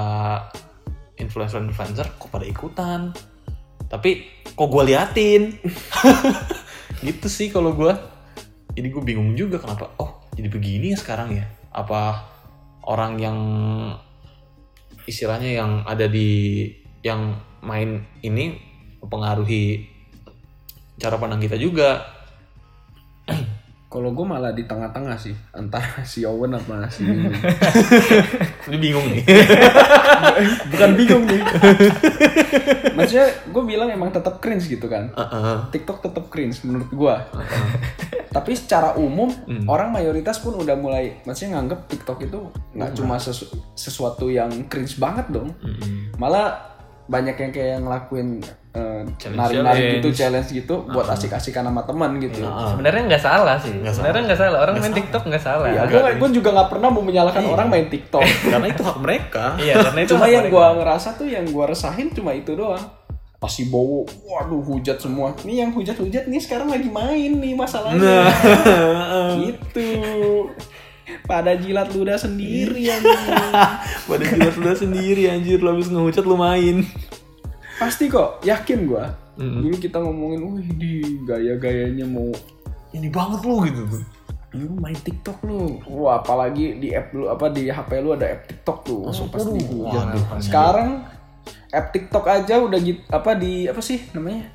[1.19, 3.11] influencer influencer kok pada ikutan?
[3.89, 5.55] Tapi kok gue liatin?
[7.05, 7.91] Gitu sih kalau gue
[8.75, 11.45] jadi gue bingung juga kenapa oh jadi begini ya sekarang ya?
[11.71, 12.27] Apa
[12.87, 13.39] orang yang
[15.07, 16.69] istilahnya yang ada di
[17.01, 18.59] yang main ini
[18.99, 19.87] mempengaruhi
[20.99, 22.03] cara pandang kita juga
[23.89, 27.01] Kalau gue malah di tengah-tengah sih antara si Owen sama si
[28.69, 29.25] ini bingung nih
[30.71, 31.41] Bukan bingung nih.
[32.93, 35.09] Maksudnya gue bilang emang tetap cringe gitu kan.
[35.09, 35.57] Heeh.
[35.71, 37.15] TikTok tetap cringe menurut gue.
[38.29, 39.33] Tapi secara umum
[39.65, 42.39] orang mayoritas pun udah mulai maksudnya nganggep TikTok itu
[42.77, 45.49] nggak cuma sesu- sesuatu yang cringe banget dong.
[45.59, 46.13] Mm-mm.
[46.15, 46.77] Malah
[47.09, 48.37] banyak yang kayak ngelakuin
[48.69, 50.45] eh, Challenge- nari-nari gitu, challenge.
[50.45, 52.45] challenge gitu buat asik-asikan sama teman gitu.
[52.45, 55.83] sebenarnya nggak salah sih sebenarnya nggak salah orang main TikTok nggak salah Ya,
[56.15, 58.21] gue juga nggak pernah mau menyalahkan orang main TikTok.
[58.53, 62.13] karena itu hak mereka iya karena itu cuma yang gua ngerasa tuh yang gua resahin
[62.13, 62.85] cuma itu doang.
[63.39, 65.31] Pasti bowo, waduh hujat semua.
[65.41, 68.27] Nih yang hujat-hujat nih sekarang lagi main nih masalahnya.
[69.39, 69.89] gitu.
[71.25, 73.01] Pada jilat ludah sendiri yang
[74.09, 76.85] pada jelas lu sendiri anjir lu habis ngehujat lu main
[77.79, 79.15] Pasti kok, yakin gua.
[79.39, 80.93] Dulu kita ngomongin, wih di
[81.23, 82.27] gaya-gayanya mau
[82.91, 84.03] ini banget lu gitu tuh
[84.57, 85.77] lu main TikTok lu.
[85.85, 89.01] Wah, apalagi di app lu apa di HP lu ada app TikTok tuh.
[89.05, 90.05] Langsung pasti dihujat.
[90.41, 91.05] Sekarang
[91.69, 94.49] app TikTok aja udah gitu apa di apa sih namanya?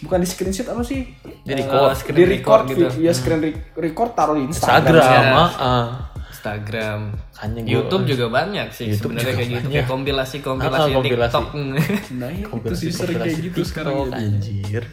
[0.00, 1.04] Bukan di screenshot apa sih?
[1.42, 1.86] Di record.
[1.86, 3.00] Eh, screen di record, gitu gitu.
[3.00, 4.88] Ya screen re- record taruh di Instagram.
[4.88, 5.44] Instagram Ya.
[5.60, 5.88] ah.
[6.30, 10.94] Instagram Makanya gua- YouTube juga banyak sih YouTube sebenarnya kayak gitu kayak kompilasi kompilasi, Ah,
[10.94, 11.34] kompilasi.
[11.34, 13.92] TikTok Nah, ya, itu Kompilasi- sih sering kayak gitu sekarang.
[13.92, 14.16] TikTok, gitu.
[14.16, 14.84] anjir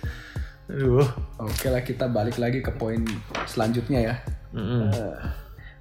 [0.67, 1.07] aduh
[1.39, 2.99] Oke lah kita balik lagi ke poin
[3.45, 4.15] selanjutnya ya.
[4.49, 4.91] Mm-mm.
[4.91, 5.15] Eh,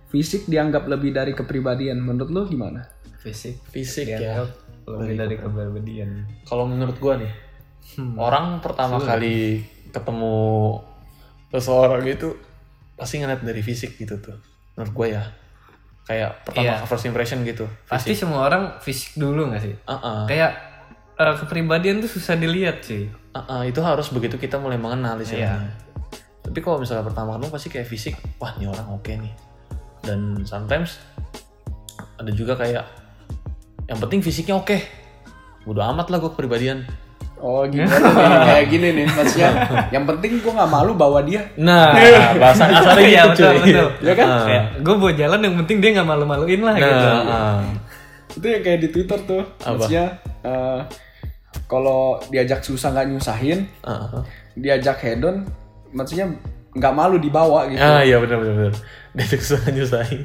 [0.08, 1.98] fisik dianggap lebih dari kepribadian.
[1.98, 2.86] Menurut lo gimana?
[3.16, 4.46] fisik fisik ya
[4.86, 6.10] lebih dari kepribadian
[6.44, 7.26] kalau menurut gua nih
[8.16, 10.36] orang pertama kali ketemu
[11.48, 12.36] seseorang gitu
[12.94, 14.36] pasti ngeliat dari fisik gitu tuh
[14.74, 15.22] menurut gua ya
[16.06, 16.86] kayak pertama Iya.
[16.86, 20.22] first impression gitu pasti semua orang fisik dulu nggak sih Ah, ah.
[20.28, 20.52] kayak
[21.16, 25.20] eh, kepribadian tuh susah dilihat sih Ah, ah, itu harus begitu kita mulai mengenal.
[25.20, 25.60] Iya.
[26.40, 29.28] Tapi kalau misalnya pertama ketemu pasti kayak fisik, wah ini orang oke nih.
[30.00, 30.96] Dan sometimes
[32.16, 32.88] ada juga kayak
[33.92, 34.80] yang penting fisiknya oke.
[35.68, 36.88] Bodo amat lah gue kepribadian.
[37.36, 38.14] Oh gimana nih?
[38.42, 39.50] Kayak gini nih maksudnya.
[39.90, 41.44] Yang penting gue nggak malu bawa dia.
[41.54, 41.92] Nah,
[42.40, 43.60] bahasa kasarnya Iya, gitu betul, cuy.
[43.62, 43.88] betul.
[44.00, 44.26] Ya kan?
[44.42, 47.60] Kayak gue bawa jalan yang penting dia nggak malu-maluin lah gitu Nah, ah.
[48.32, 49.44] Itu yang kayak di Twitter tuh.
[49.58, 49.68] Apa?
[49.70, 50.04] Maksudnya
[50.42, 50.80] eh,
[51.64, 54.22] kalau diajak susah nggak nyusahin, Ah, ah.
[54.54, 55.44] diajak hedon,
[55.90, 56.32] maksudnya
[56.72, 57.80] nggak malu dibawa gitu.
[57.80, 58.74] Ah iya benar benar benar.
[59.12, 60.24] Diajak susah nyusahin.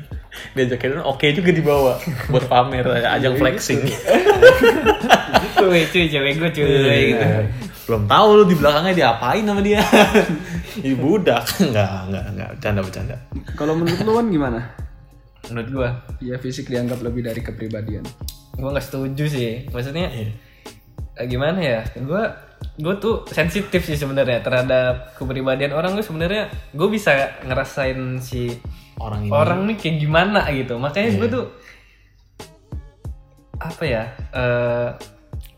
[0.53, 1.95] Diajak kalian oke juga dibawa
[2.27, 2.83] buat pamer
[3.15, 3.83] ajang flexing.
[5.61, 6.65] gitu weh, cuy cewek gue cuy
[7.07, 7.21] gitu.
[7.23, 7.45] Iya.
[7.83, 9.81] Belum tahu lu di belakangnya diapain sama dia.
[10.77, 11.43] Di budak.
[11.59, 12.49] Enggak, enggak, enggak.
[12.53, 13.15] Bercanda, bercanda.
[13.53, 14.59] Kalau menurut lu kan gimana?
[15.43, 15.89] menurut gue
[16.23, 18.05] Ya fisik dianggap lebih dari kepribadian.
[18.51, 20.31] gue nggak setuju sih maksudnya Iya.
[21.13, 22.23] eh, gimana ya gue
[22.77, 28.53] gue tuh sensitif sih sebenarnya terhadap kepribadian orang tuh sebenarnya gue bisa ngerasain si
[28.95, 29.31] Orang ini.
[29.33, 31.45] orang nih kayak gimana gitu makanya gue tuh
[33.57, 34.89] apa ya eh,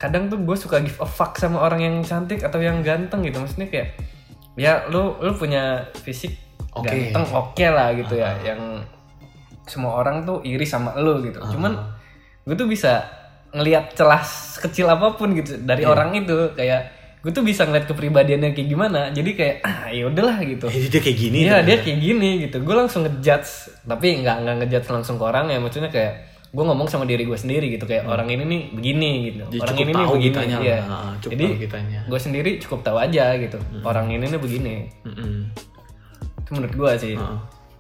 [0.03, 3.39] kadang tuh gue suka give a fuck sama orang yang cantik atau yang ganteng gitu
[3.39, 3.95] maksudnya kayak
[4.59, 6.35] ya lu lu punya fisik
[6.75, 6.91] Oke.
[6.91, 8.83] ganteng oke lah gitu ya yang
[9.63, 11.71] semua orang tuh iri sama lu gitu cuman
[12.43, 13.07] gue tuh bisa
[13.55, 14.19] ngelihat celah
[14.59, 16.91] kecil apa pun gitu dari orang itu kayak
[17.23, 20.99] gue tuh bisa ngeliat kepribadiannya kayak gimana jadi kayak ah ya udahlah gitu Eh, dia
[20.99, 21.37] kayak gini.
[21.47, 21.67] Iya ternyata.
[21.71, 22.57] dia kayak gini gitu.
[22.67, 23.51] Gue langsung ngejudge,
[23.87, 25.55] tapi nggak nggak ngejudge langsung ke orang ya.
[25.63, 29.43] Maksudnya kayak gue ngomong sama diri gue sendiri gitu kayak orang ini nih begini gitu.
[29.49, 30.25] Dia orang cukup ini nih begini.
[30.29, 30.77] kitanya Iya.
[30.85, 30.85] lah.
[30.93, 31.45] Ah, cukup Jadi
[32.05, 33.57] gue sendiri cukup tahu aja gitu.
[33.81, 34.75] Orang ini nih begini.
[35.01, 35.49] Mm-mm.
[36.45, 37.13] Itu menurut gue sih.
[37.17, 37.39] Heeh.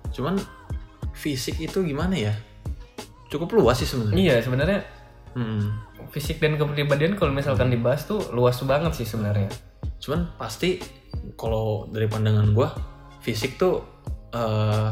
[0.09, 0.41] Cuman
[1.13, 2.33] fisik itu gimana ya?
[3.29, 4.17] Cukup luas sih sebenarnya.
[4.17, 4.79] Iya sebenarnya
[5.37, 5.61] Mm-mm.
[6.09, 9.53] fisik dan kepribadian kalau misalkan dibahas tuh luas banget sih sebenarnya.
[10.01, 10.81] Cuman pasti
[11.37, 12.73] kalau dari pandangan gua
[13.21, 13.85] fisik tuh
[14.33, 14.89] eh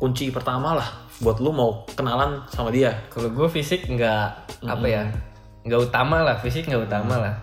[0.00, 4.24] kunci pertama lah buat lu mau kenalan sama dia Kalau gue fisik nggak
[4.66, 5.02] apa ya,
[5.66, 7.34] nggak utama lah, fisik nggak utama lah.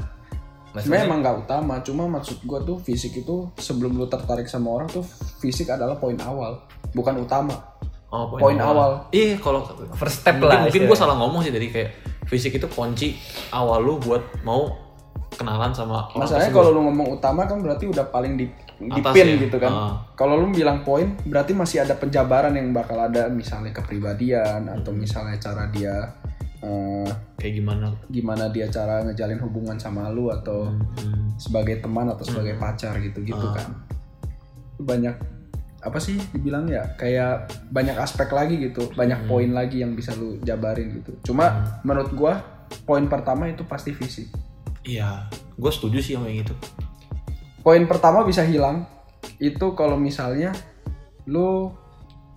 [0.76, 4.92] Sebenarnya emang nggak utama, cuma maksud gua tuh fisik itu sebelum lu tertarik sama orang
[4.92, 5.08] tuh
[5.40, 6.60] fisik adalah poin awal,
[6.92, 7.56] bukan utama.
[8.12, 9.08] oh Poin awal.
[9.12, 9.64] iya kalau
[9.96, 10.60] First step mungkin, lah.
[10.68, 11.90] mungkin gue salah ngomong sih tadi kayak
[12.28, 13.16] fisik itu kunci
[13.52, 14.68] awal lu buat mau
[15.36, 19.36] kenalan sama orang Masalahnya kalau lu ngomong utama kan berarti udah paling di dipin ya?
[19.40, 19.72] gitu kan.
[19.72, 19.94] Ah.
[20.14, 25.40] Kalau lu bilang poin, berarti masih ada penjabaran yang bakal ada misalnya kepribadian atau misalnya
[25.40, 26.12] cara dia
[26.60, 30.66] eh, kayak gimana gimana dia cara ngejalin hubungan sama lu atau
[30.98, 31.30] Hmm.
[31.38, 33.70] sebagai teman atau sebagai pacar gitu-gitu kan.
[34.78, 35.16] Banyak
[35.80, 40.42] apa sih dibilang ya kayak banyak aspek lagi gitu, banyak poin lagi yang bisa lu
[40.42, 41.14] jabarin gitu.
[41.22, 42.42] Cuma menurut gua
[42.84, 44.28] poin pertama itu pasti fisik.
[44.84, 45.26] iya
[45.58, 46.54] gue setuju sih sama yang itu
[47.66, 48.86] Poin pertama bisa hilang
[49.42, 50.54] itu kalau misalnya
[51.26, 51.74] lu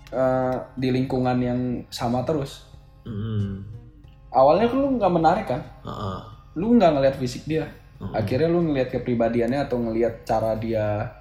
[0.08, 1.60] eh, di lingkungan yang
[1.92, 2.64] sama terus.
[3.04, 3.60] Hmm.
[4.32, 5.60] Awalnya kan lu nggak menarik kan?
[5.84, 6.18] Heeh.
[6.56, 7.68] Lu nggak ngeliat fisik dia.
[8.16, 11.12] Akhirnya lu ngeliat kepribadiannya atau ngeliat cara dia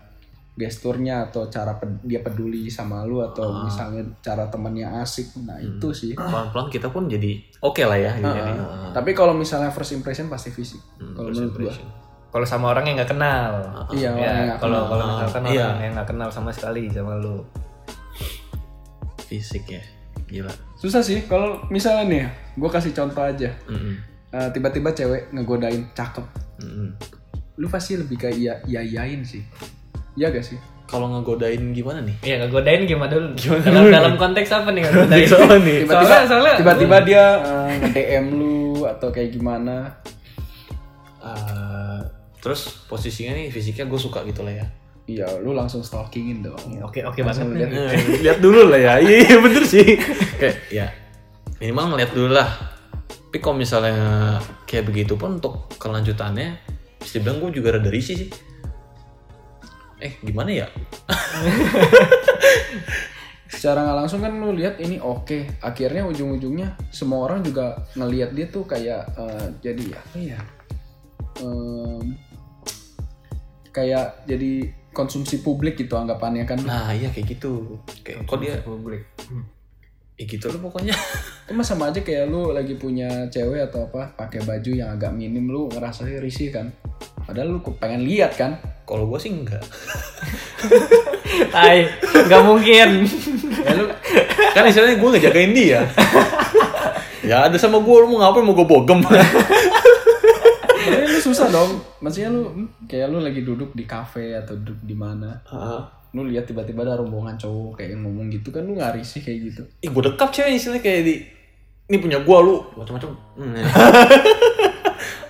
[0.58, 5.36] gesturnya atau cara ped- dia peduli sama lu atau misalnya cara temennya asik.
[5.46, 6.12] Nah, itu sih.
[6.16, 8.26] pelan-pelan kita pun jadi oke lah ya gitu.
[8.26, 8.90] jadi Heeh.
[8.96, 10.80] Tapi kalau misalnya first impression pasti fisik.
[11.14, 11.74] kalau first menurut gua.
[12.28, 13.52] Kalau sama orang yang nggak kenal.
[13.90, 15.64] Iya, Ya, kalau kalau misalkan Iya.
[15.66, 17.42] orang yang nggak kenal sama sekali sama lu.
[19.22, 19.84] fisik ya
[20.26, 23.52] gila Susah sih kalau misalnya nih, gue kasih contoh aja.
[23.66, 23.96] Mm-mm.
[24.30, 26.24] Eh, tiba-tiba cewek ngegodain cakep.
[26.58, 26.96] Mm-mm.
[27.56, 29.44] Lu pasti lebih kayak iya iya iyain sih.
[30.14, 30.56] Iya gak sih?
[30.86, 33.36] kalau ngegodain gimana nih Iya ngegodain gimana dulu?
[33.60, 35.28] dalam dalam konteks apa nih ngegodain?
[35.28, 39.92] Apa nih Tiba-tiba Soalnya- soalnya- tiba-tiba dia eh, nge-DM lu atau kayak gimana?
[41.20, 42.00] Eh,
[42.48, 44.68] terus posisinya nih fisiknya gue suka gitu lah ya
[45.08, 46.84] Iya, lu langsung stalkingin dong.
[46.84, 47.48] Oke oke banget.
[47.48, 47.72] Lihat.
[47.72, 49.96] Eh, lihat dulu lah ya iya iya, bener sih
[50.44, 50.92] kayak ya
[51.64, 52.76] minimal ngeliat dulu lah
[53.08, 56.60] tapi kalau misalnya kayak begitu pun untuk kelanjutannya
[57.00, 58.30] bisa bilang gue juga rada risih sih
[60.02, 60.68] eh gimana ya
[63.48, 65.64] Secara nggak langsung kan lu lihat ini oke.
[65.64, 70.40] Akhirnya ujung-ujungnya semua orang juga ngelihat dia tuh kayak eh, jadi apa ya?
[71.40, 72.12] Em,
[73.72, 76.58] kayak jadi konsumsi publik gitu anggapannya kan.
[76.66, 79.06] nah iya kayak gitu kayak kok dia publik.
[80.18, 80.98] ya gitu loh pokoknya
[81.48, 85.48] Cuma sama aja kayak lu lagi punya cewek atau apa pakai baju yang agak minim
[85.48, 86.68] lu ngerasa risih kan.
[87.24, 88.60] Padahal lu pengen lihat kan.
[88.88, 89.60] kalau gue sih enggak
[91.54, 91.80] Tai,
[92.28, 93.04] nggak mungkin.
[93.68, 93.86] ya lu
[94.58, 95.86] kan istilahnya gue ngejagain dia
[97.30, 99.06] ya ada sama gue lu mau ngapain mau gue bogem
[101.28, 101.84] susah dong.
[102.00, 105.44] Maksudnya lu hmm, kayak lu lagi duduk di kafe atau duduk di mana.
[106.16, 109.40] Lu lihat tiba-tiba ada rombongan cowok kayak yang ngomong gitu kan lu nggak risih kayak
[109.52, 109.62] gitu.
[109.84, 111.16] Ih, gue dekap cewek istilahnya kayak di
[111.88, 113.16] ini punya gua lu macam-macam.
[113.40, 113.56] Hmm.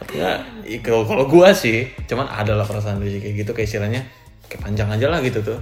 [0.08, 4.02] Enggak, ih, kalau kalau gua sih, cuman ada lah perasaan risih kayak gitu kayak istilahnya
[4.50, 5.60] kayak panjang aja lah gitu tuh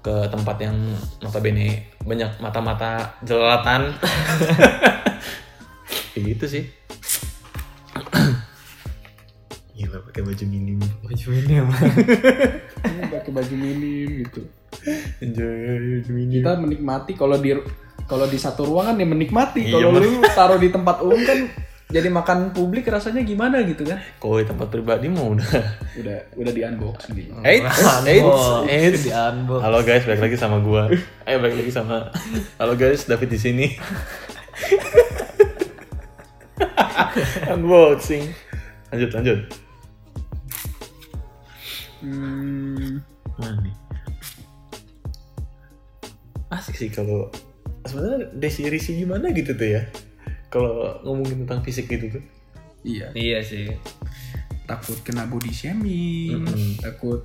[0.00, 0.76] ke tempat yang
[1.20, 3.92] notabene banyak mata-mata jelalatan.
[6.16, 6.64] kayak gitu sih.
[9.80, 10.76] Gila pakai baju minim.
[11.00, 11.80] Baju ini emang.
[12.84, 14.44] Lu pakai baju minim gitu.
[15.24, 15.56] Enjoy
[16.04, 16.44] baju minim.
[16.44, 17.56] Kita menikmati kalau di
[18.04, 19.72] kalau di satu ruangan ya menikmati.
[19.72, 20.04] Iya, Kalau Mas.
[20.04, 21.48] lu taruh di tempat umum kan
[21.88, 24.04] jadi makan publik rasanya gimana gitu kan.
[24.20, 25.48] Kalau di tempat pribadi mau udah.
[25.96, 27.32] Udah udah di unboxing gitu.
[27.40, 29.00] Eits, eits, Unbox, eits.
[29.08, 29.60] di unbox.
[29.64, 30.92] Halo guys, balik lagi sama gua.
[31.24, 32.12] Ayo balik lagi sama.
[32.60, 33.66] Halo guys, David di sini.
[37.56, 38.28] Unboxing.
[38.92, 39.69] Lanjut, lanjut.
[42.00, 43.00] Hmm,
[43.36, 43.76] Mana nih?
[46.50, 47.30] Asik sih kalau
[47.86, 49.82] sebenarnya definisi gimana gitu tuh ya.
[50.50, 52.24] Kalau ngomongin tentang fisik gitu tuh.
[52.82, 53.14] iya.
[53.14, 53.70] Iya sih.
[54.66, 56.78] Takut kena body shaming, Mm-mm.
[56.82, 57.22] takut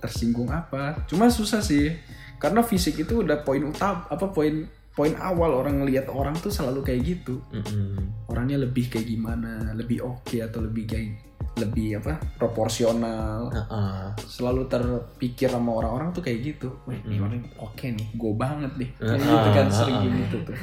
[0.00, 1.04] tersinggung apa.
[1.04, 1.92] Cuma susah sih.
[2.40, 6.80] Karena fisik itu udah poin utama apa poin poin awal orang ngelihat orang tuh selalu
[6.80, 7.44] kayak gitu.
[7.52, 8.28] Mm-mm.
[8.32, 11.20] orangnya lebih kayak gimana, lebih oke atau lebih kayak
[11.56, 13.48] lebih apa proporsional.
[13.48, 14.04] Heeh.
[14.28, 16.68] Selalu terpikir sama orang-orang tuh kayak gitu.
[16.84, 18.90] Wih, ini orang oke nih, gue banget nih.
[19.00, 20.12] Kayak Ah, gitu kan sering ah.
[20.20, 20.56] gitu tuh.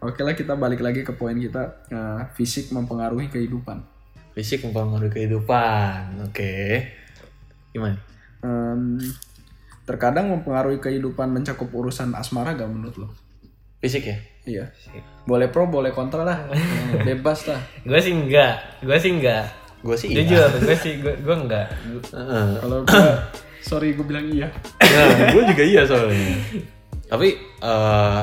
[0.00, 3.80] Oke lah kita balik lagi ke poin kita eh, fisik mempengaruhi kehidupan.
[4.36, 6.24] Fisik mempengaruhi kehidupan.
[6.28, 6.84] Oke.
[7.72, 7.96] Gimana?
[8.40, 8.96] Em,
[9.84, 13.08] terkadang mempengaruhi kehidupan mencakup urusan asmara gak menurut lo?
[13.80, 14.16] Fisik ya?
[14.48, 14.64] Iya.
[15.28, 16.48] Boleh pro, boleh kontra lah.
[17.08, 17.60] Bebas lah.
[17.84, 18.80] Gue sih enggak.
[18.80, 19.59] Gue sih enggak.
[19.80, 20.20] Gue sih iya.
[20.22, 21.66] Jujur, gue sih gue gue enggak.
[22.10, 22.46] Heeh.
[22.58, 23.04] Kalau gue,
[23.64, 24.48] sorry gue bilang iya.
[24.78, 26.36] Nah, gue juga iya soalnya.
[27.06, 27.28] Tapi
[27.60, 28.22] eh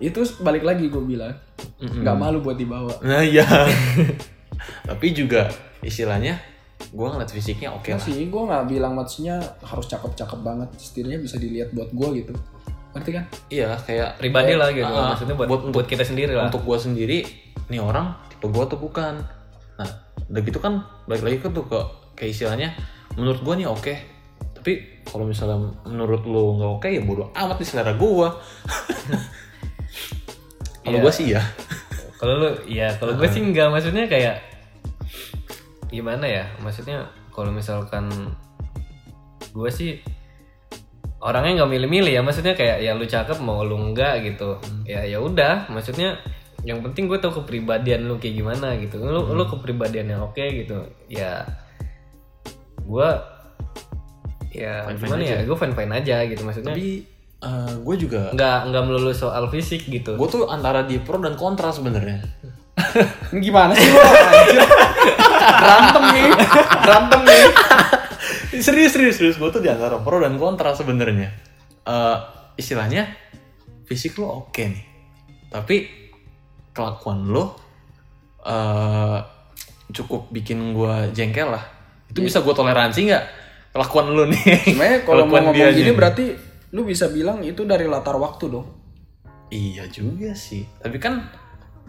[0.00, 1.30] itu balik lagi gue bilang
[1.78, 3.46] nggak malu buat dibawa nah iya.
[4.82, 5.46] Tapi juga
[5.78, 6.38] istilahnya
[6.84, 8.02] gue ngeliat fisiknya oke Nah lah.
[8.02, 12.34] sih gue nggak bilang maksudnya harus cakep-cakep banget setidaknya bisa dilihat buat gue gitu
[12.92, 16.50] ngerti kan Iya kayak pribadi lah gitu Ah, maksudnya buat, buat- buat kita sendiri lah
[16.50, 17.18] untuk gue sendiri
[17.68, 19.22] nih orang tipe gue tuh bukan
[19.80, 19.88] nah
[20.28, 21.78] udah gitu kan balik lagi ke tuh ke
[22.14, 22.68] kayak istilahnya
[23.14, 23.94] menurut gue nih oke.
[24.56, 28.28] Tapi kalau misalnya menurut lo nggak oke ya bodo amat nih selera gue
[30.82, 31.02] kalau Iya.
[31.02, 31.42] gue sih ya
[32.16, 34.38] kalau lu ya kalau gue sih enggak maksudnya kayak
[35.90, 38.06] gimana ya maksudnya kalau misalkan
[39.50, 39.98] gue sih
[41.18, 44.58] orangnya nggak milih-milih ya maksudnya kayak ya lu cakep mau lu enggak gitu.
[44.86, 46.18] Ya ya udah maksudnya
[46.62, 49.02] yang penting gue tahu kepribadian lu kayak gimana gitu.
[49.02, 50.86] Lu lu kepribadian yang oke gitu.
[51.10, 51.42] Ya
[52.82, 53.08] gue
[54.52, 55.38] ya Fine-fine gimana ya?
[55.42, 56.42] gue fine fine aja gitu.
[56.46, 56.88] Maksudnya tapi
[57.82, 60.14] gue juga nggak nggak melulu soal fisik gitu.
[60.14, 62.22] Gue tuh antara di pro dan kontra sebenarnya.
[63.44, 64.58] Gimana sih lo anjir.
[65.42, 66.28] Berantem nih.
[66.86, 67.42] Berantem nih.
[68.62, 69.36] Serius serius serius.
[69.42, 71.34] Gue tuh di antara pro dan kontra sebenarnya.
[71.82, 72.16] Eh,
[72.54, 73.10] istilahnya
[73.82, 74.84] fisik lo oke nih.
[75.50, 76.01] Tapi
[76.72, 77.44] kelakuan lo
[78.42, 79.18] eh
[79.92, 81.62] cukup bikin gue jengkel lah.
[82.08, 83.24] Itu bisa gue toleransi nggak?
[83.72, 84.42] Kelakuan lo nih.
[84.66, 85.96] Sebenarnya kalau mau ngomong gini nih.
[85.96, 86.24] berarti
[86.72, 88.66] lu bisa bilang itu dari latar waktu dong.
[89.52, 90.64] Iya juga sih.
[90.80, 91.28] Tapi kan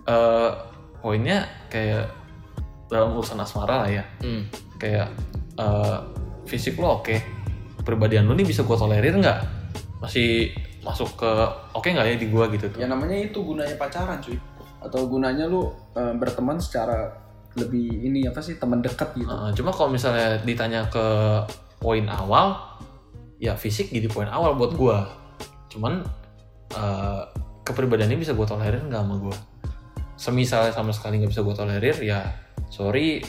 [0.04, 0.52] eh
[1.00, 2.12] poinnya kayak
[2.92, 4.04] dalam urusan asmara lah ya.
[4.20, 4.48] Hmm.
[4.78, 5.08] kayak
[5.58, 5.98] eh,
[6.44, 7.16] fisik lo oke.
[7.84, 9.40] Perbedaan lo nih bisa gue tolerir nggak?
[10.04, 10.52] Masih
[10.84, 11.32] masuk ke
[11.72, 12.80] oke nggak ya di gua gitu tuh?
[12.84, 14.36] Ya namanya itu gunanya pacaran cuy
[14.84, 17.16] atau gunanya lu eh, berteman secara
[17.54, 19.30] lebih ini apa sih teman dekat gitu?
[19.30, 21.06] Eh, cuma kalau misalnya ditanya ke
[21.78, 22.58] poin awal
[23.38, 25.06] ya fisik jadi poin awal buat gua.
[25.70, 26.02] Cuman
[26.74, 27.22] eh,
[27.64, 29.38] kepribadiannya bisa gue tolerir nggak sama gua?
[30.14, 32.22] Semisalnya sama sekali nggak bisa gue tolerir ya
[32.68, 33.22] sorry.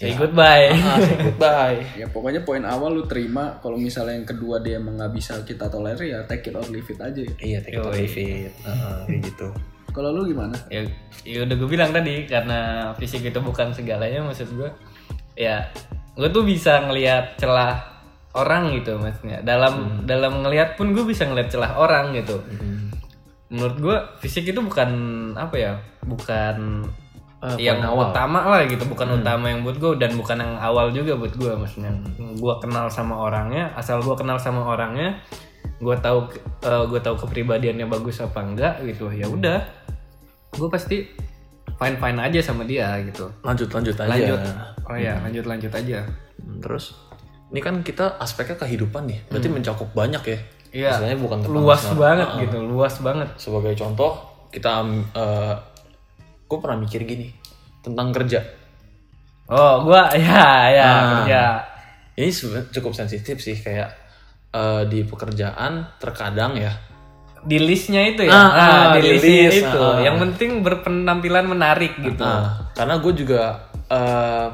[0.00, 0.16] Say Ya.
[0.16, 0.72] goodbye.
[0.72, 1.80] ah, say goodbye.
[2.00, 5.68] Ya pokoknya poin awal lu terima kalau misalnya yang kedua dia emang nggak bisa kita
[5.68, 7.20] tolerir ya take it or leave it aja.
[7.36, 8.52] Iya take it or leave it.
[8.64, 9.48] Heeh, kayak gitu
[9.90, 10.54] kalau lu gimana?
[10.70, 10.86] Ya,
[11.26, 14.70] ya udah gue bilang tadi karena fisik itu bukan segalanya maksud gue
[15.34, 15.68] ya
[16.16, 17.80] gue tuh bisa ngelihat celah
[18.34, 19.42] orang gitu maksudnya.
[19.42, 22.38] Dalam dalam ngelihat pun gue bisa ngelihat celah orang gitu.
[23.50, 24.90] Menurut gue fisik itu bukan
[25.34, 25.72] apa ya
[26.06, 26.86] bukan
[27.40, 28.12] Eh, yang awal.
[28.12, 31.48] utama lah gitu bukan utama yang buat gue dan bukan yang awal juga buat gue
[31.56, 31.88] maksudnya.
[32.36, 35.16] Gue kenal sama orangnya asal gue kenal sama orangnya
[35.80, 36.28] gue tahu
[36.62, 39.64] gue tahu kepribadiannya bagus apa enggak gitu ya udah.
[40.50, 41.08] Gue pasti
[41.74, 43.30] fine fine aja sama dia gitu.
[43.40, 44.10] Lanjut lanjut aja.
[44.10, 44.40] Lanjut.
[44.84, 46.04] Oh ya lanjut lanjut aja.
[46.36, 46.92] Hmm, terus
[47.50, 50.38] ini kan kita aspeknya kehidupan nih berarti mencakup banyak ya.
[50.70, 50.90] Iya.
[50.94, 51.98] Istilahnya bukan luas asmara.
[51.98, 52.40] banget Heeh.
[52.44, 53.28] gitu luas banget.
[53.36, 54.12] Sebagai contoh
[54.50, 54.84] kita
[56.44, 57.30] gue pernah mikir gini
[57.80, 58.42] tentang kerja.
[59.48, 61.02] Oh gue ya ya Ah.
[61.16, 61.42] kerja.
[62.14, 62.28] Ini
[62.70, 63.96] cukup sensitif sih kayak
[64.50, 66.72] eh, di pekerjaan terkadang ya.
[67.40, 68.30] Di listnya itu ya?
[68.30, 69.78] Ah, Ah, ah, di di listnya list, itu.
[69.80, 69.96] Ah.
[70.04, 72.20] yang penting berpenampilan menarik gitu.
[72.20, 73.42] Nah, karena gue juga
[73.90, 74.46] eh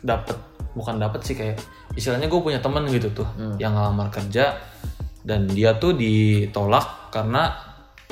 [0.00, 0.36] dapat
[0.72, 1.60] bukan dapat sih kayak
[1.92, 4.56] istilahnya gue punya temen gitu tuh yang ngelamar kerja
[5.20, 7.52] dan dia tuh ditolak karena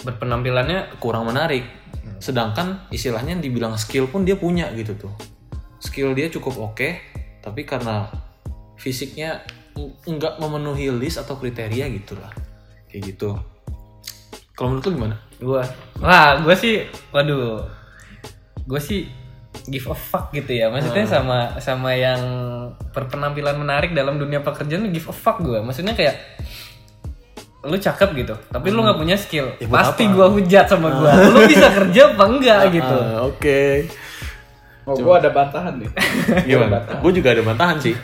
[0.02, 1.64] berpenampilannya kurang menarik.
[2.18, 5.12] Sedangkan istilahnya dibilang skill pun dia punya gitu tuh.
[5.78, 6.88] Skill dia cukup oke,
[7.38, 8.10] tapi karena
[8.74, 9.40] fisiknya
[10.04, 12.32] nggak memenuhi list atau kriteria gitu lah.
[12.86, 13.36] Kayak gitu.
[14.52, 15.16] Kalau menurut lu gimana?
[15.38, 15.62] gue
[16.02, 17.62] wah gue sih waduh
[18.58, 19.06] gue sih
[19.64, 22.18] give a fuck gitu ya maksudnya sama sama yang
[22.90, 26.18] berpenampilan menarik dalam dunia pekerjaan give a fuck gue maksudnya kayak
[27.60, 30.14] lu cakep gitu tapi lu nggak punya skill Ya, pasti apa?
[30.14, 33.62] gue hujat sama gue lu bisa kerja apa enggak gitu Ah, Oke.
[34.86, 35.90] oh gua ada bantahan nih
[36.50, 36.82] Gimana?
[36.98, 37.94] Gue juga ada bantahan sih.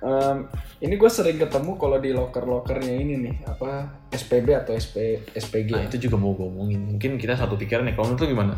[0.00, 0.48] Em,
[0.78, 4.96] ini gue sering ketemu kalau di loker lokernya ini nih apa SPB atau SP
[5.28, 6.80] SPG Nah itu juga mau gue omongin.
[6.88, 7.94] Mungkin kita satu pikiran nih.
[7.94, 8.54] Kalau lu gimana?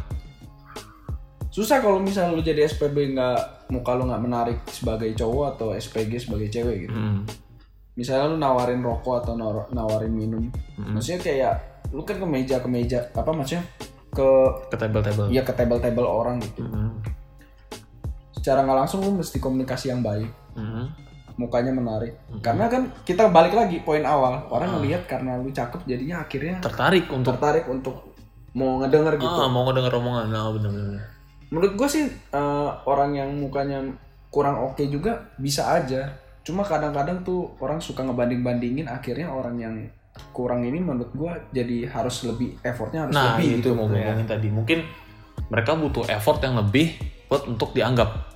[1.51, 6.23] susah kalau misalnya lu jadi SPB nggak muka lu nggak menarik sebagai cowok atau SPG
[6.23, 7.27] sebagai cewek gitu Hmm.
[7.93, 10.47] misalnya lu nawarin rokok atau nawar- nawarin minum
[10.79, 11.55] maksudnya kayak
[11.91, 13.67] lu kan ke meja ke meja apa maksudnya
[14.09, 14.29] ke
[14.71, 15.27] Ke table-table.
[15.29, 17.03] ya ke table table orang gitu Hmm.
[18.31, 20.87] secara nggak langsung lu mesti komunikasi yang baik Hmm.
[21.41, 22.13] Mukanya menarik
[22.45, 27.09] karena kan kita balik lagi poin awal orang ngelihat karena lu cakep jadinya akhirnya Tertarik
[27.09, 28.13] untuk tertarik untuk
[28.53, 30.27] mau ngedenger gitu ah, mau ngedenger omongan.
[30.29, 31.01] Nah, bener-bener.
[31.49, 33.81] menurut gue sih eh, orang yang mukanya
[34.29, 36.13] kurang oke juga bisa aja
[36.45, 39.75] cuma kadang-kadang tuh orang suka ngebanding-bandingin akhirnya orang yang
[40.35, 43.79] kurang ini menurut gua jadi harus lebih effortnya harus Nah, lebih itu gitu.
[43.79, 44.49] mau ngomongin tadi.
[44.51, 44.79] Mungkin
[45.51, 46.99] mereka butuh effort yang lebih
[47.31, 48.30] buat untuk dianggap.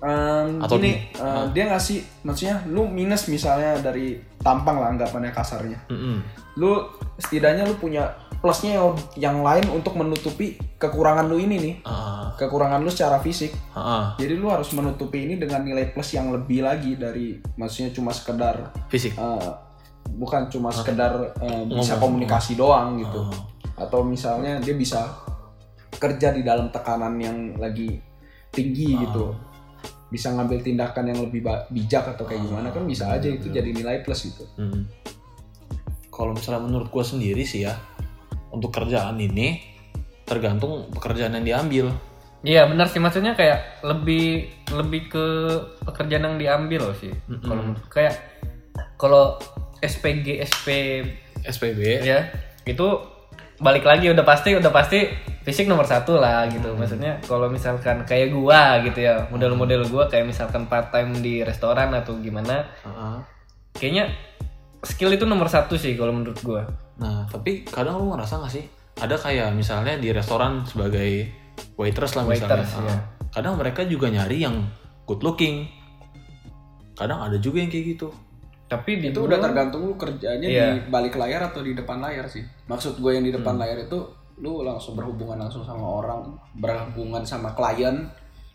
[0.00, 5.28] Em, Atau gini, di- eh, dia ngasih maksudnya lu minus misalnya dari tampang lah anggapannya
[5.28, 5.76] kasarnya.
[5.86, 6.24] Mm-mm.
[6.56, 8.08] Lu setidaknya lu punya
[8.40, 11.74] plusnya yang, yang lain untuk menutupi kekurangan lu ini nih.
[11.84, 13.52] Ah, Kekurangan lu secara fisik.
[13.70, 14.16] ah.
[14.16, 18.72] Jadi lu harus menutupi ini dengan nilai plus yang lebih lagi dari maksudnya cuma sekedar
[18.88, 19.12] fisik.
[19.14, 19.50] eh,
[20.10, 23.20] bukan cuma sekedar eh, bisa komunikasi doang gitu.
[23.22, 23.36] Oh.
[23.76, 25.12] Atau misalnya dia bisa
[25.92, 28.00] kerja di dalam tekanan yang lagi
[28.48, 29.00] tinggi Ah.
[29.02, 29.24] gitu.
[30.10, 31.40] Bisa ngambil tindakan yang lebih
[31.70, 34.42] bijak atau kayak gimana kan bisa aja itu jadi nilai plus gitu.
[34.58, 34.90] Hmm.
[36.10, 37.78] Kalau misalnya menurut gue sendiri sih ya,
[38.50, 39.62] untuk kerjaan ini
[40.26, 41.86] tergantung pekerjaan yang diambil.
[42.40, 45.26] Iya benar sih maksudnya kayak lebih lebih ke
[45.84, 47.12] pekerjaan yang diambil sih.
[47.28, 47.44] Mm-mm.
[47.44, 48.14] Kalau menurut- kayak
[48.96, 49.36] kalau
[49.80, 50.68] SPG SP
[51.44, 52.04] SPB.
[52.04, 52.28] ya
[52.64, 52.86] itu
[53.60, 55.04] balik lagi udah pasti udah pasti
[55.44, 56.72] fisik nomor satu lah gitu.
[56.72, 61.92] Maksudnya kalau misalkan kayak gua gitu ya model-model gua kayak misalkan part time di restoran
[61.92, 63.18] atau gimana, Ah, ah.
[63.76, 64.08] kayaknya
[64.80, 66.64] skill itu nomor satu sih kalau menurut gua.
[67.00, 68.64] Nah, tapi kadang lu ngerasa gak sih?
[69.00, 71.28] Ada kayak misalnya di restoran sebagai
[71.80, 72.60] waitress lah misalnya.
[72.60, 72.98] Waiters, ya.
[73.32, 74.68] Kadang mereka juga nyari yang
[75.08, 75.64] good looking.
[76.92, 78.12] Kadang ada juga yang kayak gitu.
[78.70, 80.66] Tapi di Itu gua- udah tergantung lu kerjanya Iya.
[80.70, 82.46] di balik layar atau di depan layar sih.
[82.70, 83.98] Maksud gue yang di depan layar itu
[84.38, 86.22] lu langsung berhubungan langsung sama orang,
[86.54, 88.06] berhubungan sama klien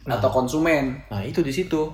[0.01, 1.03] atau konsumen.
[1.11, 1.91] Nah, itu di situ.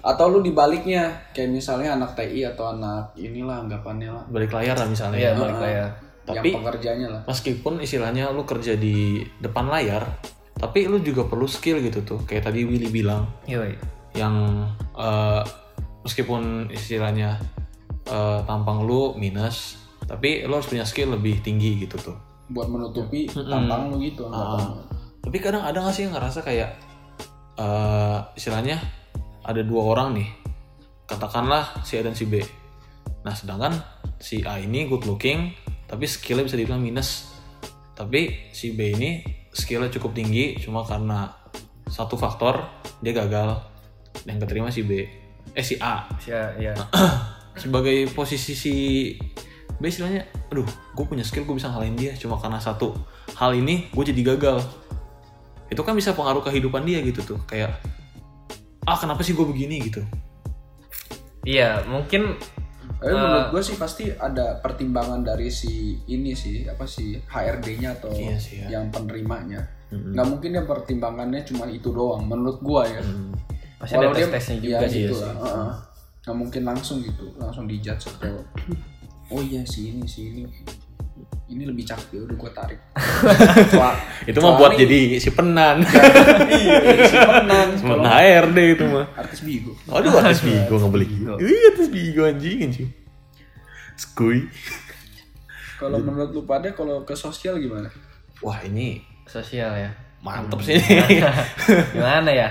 [0.00, 4.24] Atau lu di baliknya, kayak misalnya anak TI atau anak inilah anggapannya lah.
[4.26, 5.18] Balik layar lah misalnya.
[5.18, 5.36] Iya ya.
[5.36, 5.90] balik layar.
[6.24, 7.22] Tapi yang pekerjanya lah.
[7.26, 10.08] meskipun istilahnya lu kerja di depan layar,
[10.56, 12.20] tapi lu juga perlu skill gitu tuh.
[12.24, 13.76] Kayak tadi Willy bilang, Yoi.
[14.14, 14.64] yang
[14.94, 15.42] eh,
[16.00, 17.36] meskipun istilahnya
[18.08, 22.16] eh, tampang lu minus, tapi lu harus punya skill lebih tinggi gitu tuh.
[22.52, 24.84] Buat menutupi tampang lu gitu anggapannya.
[25.24, 26.76] Tapi kadang ada gak sih yang ngerasa kayak
[27.54, 28.82] eh istilahnya
[29.46, 30.28] ada dua orang nih,
[31.08, 32.40] katakanlah si A dan si B.
[33.24, 33.78] Nah sedangkan
[34.20, 35.52] si A ini good looking,
[35.88, 37.32] tapi skillnya bisa dibilang minus.
[37.94, 39.22] Tapi si B ini
[39.54, 41.30] skillnya cukup tinggi, cuma karena
[41.86, 42.64] satu faktor
[42.98, 43.60] dia gagal
[44.26, 45.04] yang keterima si B,
[45.54, 46.74] eh si A Ya, ya.
[47.54, 48.74] sebagai posisi si
[49.74, 52.94] B istilahnya, aduh, gue punya skill, gue bisa ngalahin dia cuma karena satu
[53.34, 54.62] hal ini gue jadi gagal.
[55.66, 57.74] Itu kan bisa pengaruh kehidupan dia gitu tuh, kayak
[58.82, 60.04] ah kenapa sih gue begini gitu.
[61.42, 62.36] Iya, mungkin
[62.94, 65.68] Tapi menurut gue sih pasti ada pertimbangan dari si
[66.06, 68.66] ini sih apa sih HRD-nya atau Iya sih ya.
[68.70, 69.60] yang penerimanya.
[69.90, 70.16] Mm-mm.
[70.16, 72.24] Nggak mungkin yang pertimbangannya cuma itu doang.
[72.24, 73.00] Menurut gua ya.
[73.00, 73.36] Hmm.
[73.76, 75.00] masih ada Walau dia- tes-tesnya iya, juga sih.
[75.02, 75.34] gitu lah.
[75.36, 75.72] heeh.
[76.24, 78.40] Nggak mungkin langsung gitu, langsung dijudge atau
[79.32, 80.48] oh iya si ini si ini
[81.44, 82.80] ini lebih cakep ya udah gua tarik.
[84.32, 85.84] Itu mah buat jadi si penan,
[86.58, 87.68] iya, si penan.
[87.76, 89.04] penan HRD itu mah.
[89.12, 89.76] artis bigo.
[89.92, 91.06] Aduh artis bigo nggak beli.
[91.36, 92.88] Iya artis bigo anjing anjing.
[94.00, 94.48] Skuy.
[95.76, 97.92] Kalau menurut lu pada kalau ke sosial gimana?
[98.40, 99.90] Wah ini Sosial ya.
[100.24, 100.80] mantep sih.
[101.96, 102.48] Gimana ya?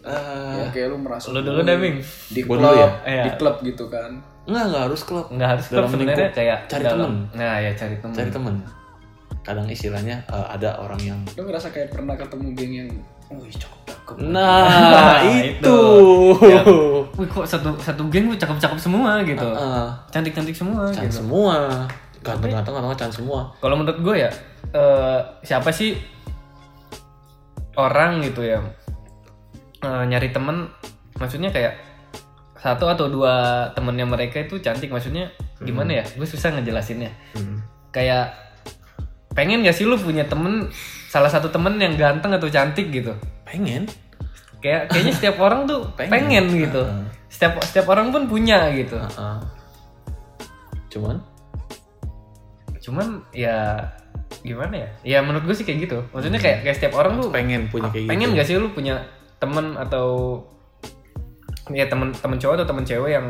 [0.00, 1.76] Eh, ya kayak lu merasa Lu dulu deh,
[2.32, 2.88] di klub, dulu ya?
[3.04, 3.24] Iya.
[3.28, 4.16] di klub gitu kan.
[4.48, 5.26] Enggak, enggak harus klub.
[5.28, 7.14] Nggak harus klub sebenarnya kayak cari dalam- temen.
[7.36, 8.14] Nah, ya cari temen.
[8.16, 8.54] Cari temen.
[9.44, 12.88] Kadang istilahnya eh, ada orang yang Lu ngerasa kayak pernah ketemu geng yang
[13.30, 14.14] wih cakep cakep.
[14.26, 15.60] Nah, itu.
[15.60, 15.78] itu.
[16.48, 16.62] Ya.
[17.14, 19.44] Wih kok satu satu geng gue cakep-cakep semua gitu.
[19.44, 19.84] Heeh.
[20.08, 21.20] Cantik-cantik semua Can gitu.
[21.20, 21.84] semua.
[22.20, 23.52] Ganteng-ganteng atau nggak can semua.
[23.60, 24.30] Kalau menurut gue ya
[24.72, 25.92] eh, siapa sih
[27.76, 28.60] orang gitu ya
[29.80, 30.68] eh, nyari temen
[31.16, 31.74] maksudnya kayak
[32.54, 33.34] satu atau dua
[33.72, 37.64] temennya mereka itu cantik maksudnya gimana ya gue susah ngejelasinnya Hmm.
[37.90, 38.32] kayak
[39.30, 40.68] pengen gak sih lu punya temen
[41.06, 43.88] salah satu temen yang ganteng atau cantik gitu Pengen.
[44.58, 46.12] kayak kayaknya setiap orang tuh Pengen.
[46.12, 47.04] pengen, gitu Heeh.
[47.28, 49.38] setiap setiap orang pun punya gitu Heeh.
[50.90, 51.16] Cuman
[52.80, 53.76] cuman ya
[54.40, 57.68] gimana ya ya menurut gue sih kayak gitu maksudnya kayak kayak setiap orang tuh pengen
[57.68, 58.36] punya kayak pengen gitu.
[58.36, 59.04] gak sih lu punya
[59.40, 60.38] temen atau
[61.68, 63.26] ya temen temen cowok atau temen cewek yang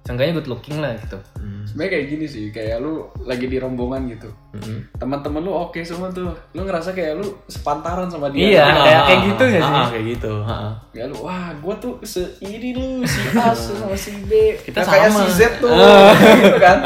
[0.00, 1.62] seenggaknya good looking lah gitu Hmm.
[1.66, 4.30] Sebenarnya kayak gini sih, kayak lu lagi di rombongan gitu.
[4.54, 4.78] Mm-mm.
[4.96, 6.30] Teman-teman lu oke semua tuh.
[6.50, 8.64] Lu ngerasa kayak lu sepantaran sama Iya.
[8.64, 8.64] dia.
[8.72, 9.74] kayak- kayak gitu nggak sih?
[9.76, 10.32] Ah, kayak gitu.
[10.40, 10.72] heeh.
[10.94, 14.56] Ya lu, wah gua tuh se ini lu si A sama si B.
[14.56, 15.20] Kita Nah, kayak sama.
[15.20, 15.68] si Z tuh.
[16.38, 16.78] gitu kan.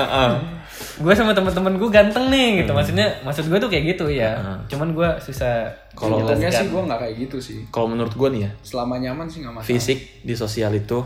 [1.00, 4.60] Gue sama temen-temen gue ganteng nih gitu maksudnya maksud gue tuh kayak gitu ya Hmm.
[4.68, 6.52] cuman gue susah Kalau- menjelaskan.
[6.54, 7.58] sih gua nggak kayak gitu sih.
[7.68, 9.68] Kalau menurut gue nih ya, Selama nyaman sih nggak masalah.
[9.68, 10.98] fisik di sosial itu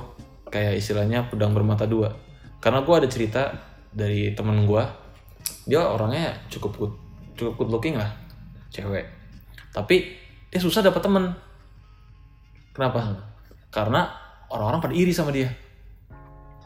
[0.47, 2.11] kayak istilahnya pedang bermata dua.
[2.59, 3.55] Karena gue ada cerita
[3.89, 4.83] dari temen gue
[5.65, 6.93] dia orangnya cukup good
[7.35, 8.11] cukup good looking lah
[8.69, 9.07] cewek
[9.71, 10.13] tapi
[10.47, 11.25] dia susah dapat temen
[12.71, 13.17] kenapa
[13.69, 14.09] karena
[14.47, 15.49] orang-orang pada iri sama dia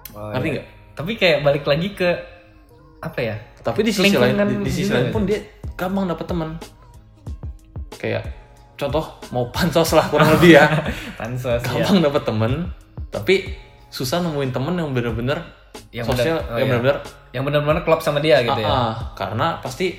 [0.09, 0.55] Oh, ngerti iya.
[0.57, 2.11] nggak Tapi kayak balik lagi ke
[2.99, 3.37] apa ya?
[3.59, 5.39] tapi di sisi lain di, di sisi lain pun dia
[5.77, 6.49] gampang dapat teman
[7.95, 8.25] kayak
[8.79, 10.67] contoh mau pansos lah kurang lebih ya
[11.21, 11.83] Pansos ya.
[11.83, 12.53] gampang dapat temen
[13.11, 13.51] tapi
[13.91, 15.39] susah nemuin temen yang bener-bener
[15.91, 16.71] Yang sosial bener- oh yang iya.
[16.71, 18.69] bener-bener Yang benar-benar klop sama dia gitu ya.
[18.69, 18.95] ah, ah.
[19.13, 19.93] karena pasti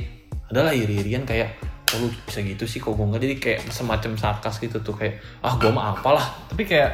[0.50, 4.58] adalah iri-irian kayak kok lu bisa gitu sih kok gue nggak jadi kayak semacam sarkas
[4.58, 6.90] gitu tuh kayak ah gue mah apalah Tapi kayak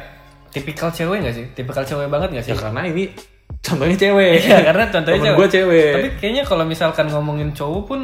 [0.52, 1.46] tipikal cewek gak sih?
[1.52, 2.52] Tipikal cewek banget gak sih?
[2.52, 3.12] ya karena ini
[3.66, 5.36] contohnya cewek Iya, karena contohnya Temen cewek.
[5.36, 8.00] gue cewek Tapi kayaknya kalau misalkan ngomongin cowok pun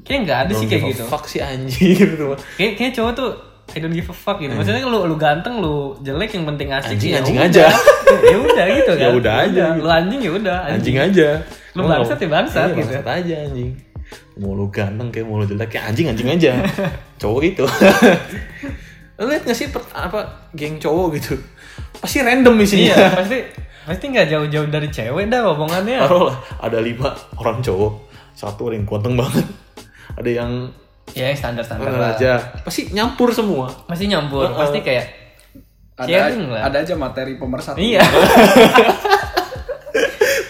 [0.00, 1.02] kayak nggak ada sih kayak gitu.
[1.04, 3.30] fuck sih anjir gitu Kayak kayak cowok tuh
[3.66, 4.52] I don't give a fuck gitu.
[4.52, 7.48] Maksudnya lu lu ganteng, lu jelek yang penting asik Anjing, ya anjing udah.
[7.48, 7.66] aja.
[8.28, 9.00] ya udah gitu kan.
[9.00, 9.80] Ya udah aja gitu.
[9.80, 11.28] Lu anjing ya udah anjing aja
[11.72, 12.88] Lu bangsat ya bangsat Iya, gitu.
[12.92, 13.70] bangsat aja anjing
[14.34, 16.52] mau lu ganteng kayak mau lu jelek kayak anjing anjing aja
[17.22, 17.64] cowok itu
[19.16, 20.20] lu liat gak sih apa
[20.52, 21.34] geng cowok gitu
[21.96, 23.38] pasti random isinya Iya, pasti
[23.84, 25.98] pasti nggak jauh-jauh dari cewek dah omongannya.
[26.00, 27.92] taruh lah ada lima orang cowok
[28.32, 29.46] satu ada yang ganteng banget
[30.14, 30.50] ada yang
[31.12, 32.10] Ya standar-standar mana lah.
[32.16, 34.56] aja pasti nyampur semua Pasti nyampur, Heeh.
[34.56, 35.04] pasti kayak
[35.94, 36.60] ada Sharing lah.
[36.64, 38.00] ada aja materi pemersatu iya.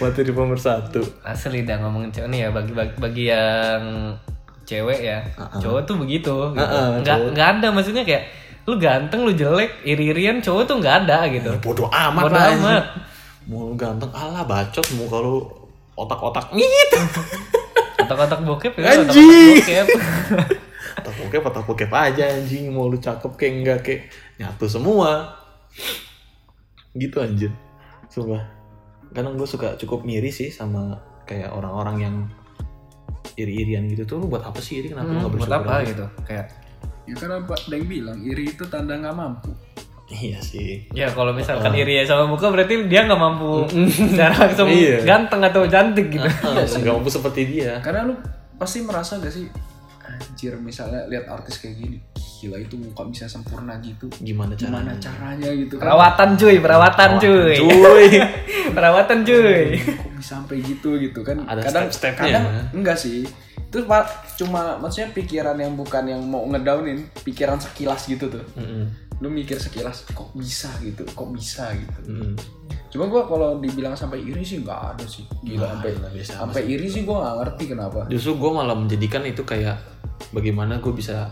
[0.01, 3.81] materi pemersatu Asli dah ngomongin cewek nih ya bagi bagi, bagi yang
[4.63, 5.19] cewek ya.
[5.37, 5.59] Uh-uh.
[5.61, 6.57] Cowok tuh begitu gitu.
[6.57, 7.29] Uh-uh, nggak cowok.
[7.35, 8.23] nggak ada maksudnya kayak
[8.65, 11.53] lu ganteng, lu jelek, iri-irian cowok tuh nggak ada gitu.
[11.53, 12.83] ya, bodoh amat Bodoh lah amat.
[13.45, 15.35] Mau lu ganteng alah bacot mau kalau
[15.93, 16.99] otak-otak gitu
[17.95, 19.07] Kotak-kotak bokep ya, Anjing.
[19.07, 19.87] kotak-kotak bokep.
[20.99, 24.01] otak bokep otak bokep aja anjing mau lu cakep kayak enggak kayak
[24.37, 25.33] nyatu semua
[26.93, 27.51] gitu anjir
[28.07, 28.45] sumpah
[29.09, 32.15] kadang gue suka cukup ngiri sih sama kayak orang-orang yang
[33.35, 35.73] iri-irian gitu tuh lu buat apa sih iri kenapa lu Hmm, nggak buat bersyukur apa
[35.73, 35.87] aja?
[35.87, 36.05] gitu?
[36.23, 36.45] Kayak
[37.05, 39.51] ya karena Pak Deng bilang iri itu tanda nggak mampu
[40.07, 44.69] iya sih ya kalau misalkan iri ya sama muka berarti dia nggak mampu secara langsung
[44.75, 45.01] Iya.
[45.01, 46.27] ganteng atau cantik gitu.
[46.77, 48.13] nggak mampu seperti dia karena lu
[48.55, 49.49] pasti merasa gak sih
[50.01, 51.97] anjir misalnya lihat artis kayak gini
[52.35, 57.11] gila itu muka bisa sempurna gitu gimana gimana caranya caranya gitu kan Perawatan cuy, perawatan
[57.17, 57.55] cuy.
[57.57, 58.07] cuy
[58.75, 59.65] perawatan cuy.
[59.81, 62.21] kok bisa sampai gitu gitu kan Ada kadang step-stepnya.
[62.29, 63.25] kadang enggak sih
[63.57, 64.05] itu pak
[64.37, 68.87] cuma maksudnya pikiran yang bukan yang mau ngedownin pikiran sekilas gitu tuh Mm-mm.
[69.17, 72.35] Lu mikir sekilas kok bisa gitu kok bisa gitu Mm-mm.
[72.87, 76.61] cuma gua kalau dibilang sampai iri sih nggak ada sih gila sampai gila, biasa sampai
[76.65, 79.79] iri sih gua nggak ngerti kenapa justru gue malah menjadikan itu kayak
[80.29, 81.31] bagaimana gue bisa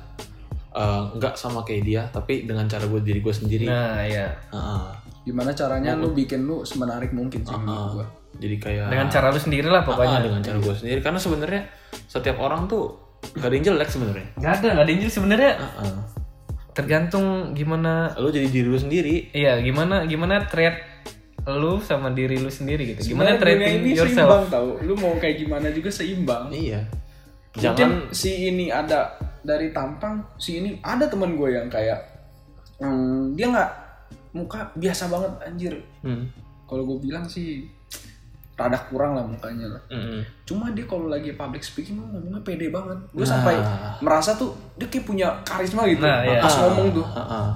[0.72, 4.28] uh, nggak sama kayak dia tapi dengan cara gue diri gue sendiri Nah, ya.
[4.50, 4.86] Heeh.
[5.24, 7.92] gimana caranya lu bikin lu semenarik mungkin sih menurut Heeh.
[7.96, 10.20] gua jadi kayak Dengan cara lu sendiri lah Ah, pokoknya.
[10.22, 11.62] dengan cara gue sendiri karena sebenarnya
[12.06, 12.98] setiap orang tuh
[13.34, 15.96] gak ada yang jelek sebenarnya Gak ada, gak ada injil sebenarnya Heeh.
[16.74, 20.74] Tergantung gimana lu jadi diri lu sendiri iya gimana gimana treat
[21.44, 23.14] lu sama diri lu sendiri gitu.
[23.14, 24.32] Gimana treating ini yourself?
[24.32, 26.88] seimbang tau lu mau kayak gimana juga seimbang iya
[27.54, 29.14] mungkin jangan si ini ada
[29.44, 32.00] dari tampang si ini ada temen gue yang kayak
[32.80, 33.72] hmm, dia nggak
[34.34, 36.26] muka biasa banget anjir Hmm.
[36.66, 37.68] kalau gue bilang sih
[38.54, 40.22] rada kurang lah mukanya lah Mm-mm.
[40.44, 43.32] cuma dia kalau lagi public speaking ngomongnya pede banget gue Nah.
[43.32, 43.56] sampai
[44.00, 46.38] merasa tuh dia kayak punya karisma gitu Nah, iya.
[46.38, 47.48] pas ngomong tuh Ah, ah.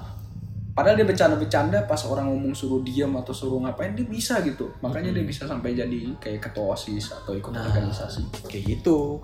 [0.72, 5.10] padahal dia bercanda-bercanda pas orang ngomong suruh diam atau suruh ngapain dia bisa gitu makanya
[5.12, 7.62] dia bisa sampai jadi kayak ketua osis atau ikut Nah.
[7.64, 9.22] organisasi kayak gitu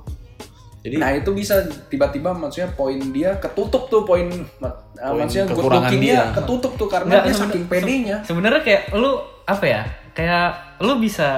[0.80, 1.56] jadi Nah itu bisa
[1.88, 4.28] tiba-tiba maksudnya poin dia ketutup tuh poin,
[4.60, 6.36] uh, Poin maksudnya good lookingnya dia.
[6.36, 8.18] ketutup tuh karena Nggak, dia saking pedenya.
[8.22, 9.82] Sebenarnya kayak lu apa ya?
[10.12, 11.30] Kayak lu bisa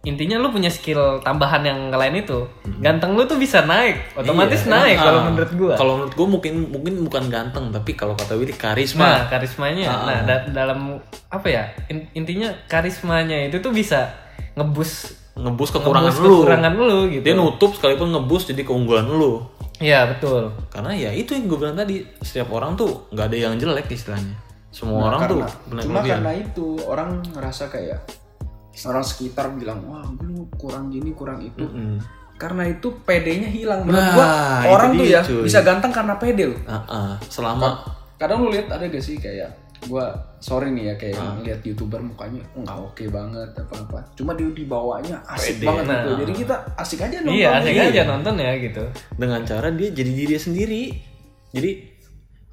[0.00, 2.40] intinya lu punya skill tambahan yang lain itu.
[2.80, 4.70] Ganteng lu tuh bisa naik, otomatis Iya.
[4.72, 5.74] naik Ah, kalau menurut gua.
[5.76, 9.86] kalau menurut gua mungkin mungkin bukan ganteng tapi kalau kata Willy karisma Nah, karismanya.
[9.86, 10.00] Ah.
[10.06, 10.96] Nah, da- dalam
[11.28, 11.68] apa ya?
[11.86, 14.08] in- intinya karismanya itu tuh bisa
[14.54, 17.22] ngebus ngebus kekurangan ngebus lu kekurangan lu gitu.
[17.22, 19.44] dia nutup sekalipun ngebus jadi keunggulan lu
[19.78, 20.50] Iya, betul.
[20.66, 24.34] karena ya itu yang gue bilang tadi setiap orang tuh nggak ada yang jelek istilahnya
[24.78, 27.98] semua Nah, orang karena, tuh cuma karena itu orang ngerasa kayak
[28.86, 31.66] orang sekitar bilang wah lu kurang gini kurang itu.
[32.38, 33.82] Karena itu pedenya hilang.
[33.82, 34.28] Menurut Nah, gua
[34.70, 35.42] orang tuh ya cuy.
[35.42, 36.60] bisa ganteng karena pede loh.
[37.26, 37.82] selama
[38.14, 39.50] Kadang lu lihat ada gak sih kayak
[39.86, 41.38] gua sorry nih ya kayak Ah.
[41.38, 43.98] lihat youtuber mukanya nggak oke banget apa apa.
[44.14, 45.66] Cuma dia dibawanya asik Pede.
[45.66, 45.98] banget gitu.
[46.08, 46.18] Nah.
[46.18, 47.34] Jadi kita asik aja nonton.
[47.34, 47.84] Iya, asik Iya.
[47.88, 48.84] aja nonton ya gitu.
[49.14, 50.82] dengan cara dia jadi diri sendiri
[51.48, 51.70] jadi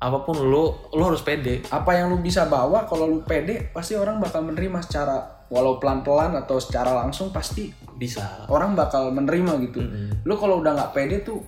[0.05, 1.65] apa pun lu lu harus pede.
[1.73, 5.17] Apa yang lu bisa bawa kalau lu pede pasti orang bakal menerima secara
[5.49, 8.45] walau pelan-pelan atau secara langsung pasti bisa.
[8.53, 9.81] orang bakal menerima gitu.
[10.21, 11.41] Lu kalau udah nggak pede tuh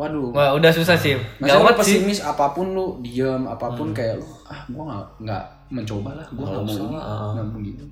[0.00, 0.32] waduh.
[0.32, 1.20] Wah, udah susah sih.
[1.36, 2.00] Maksudnya lu Gawat sih.
[2.00, 6.26] pesimis apa pun lu diem apa pun kayak lu ah gua nggak nggak mencoba lah
[6.32, 6.96] gua nggak mau ini.
[7.36, 7.84] nggak mau gitu.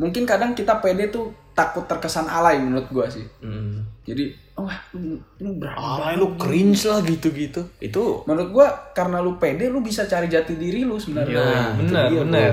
[0.00, 3.24] Mungkin kadang kita pede tuh takut terkesan alay menurut gua sih.
[3.40, 3.86] Mm.
[4.04, 7.62] jadi oh lu, lu berani ah lu cringe lah gitu-gitu.
[7.78, 11.38] Itu menurut gua karena lu pede lu bisa cari jati diri lu sebenarnya.
[11.38, 12.52] Iya, Itu benar, benar.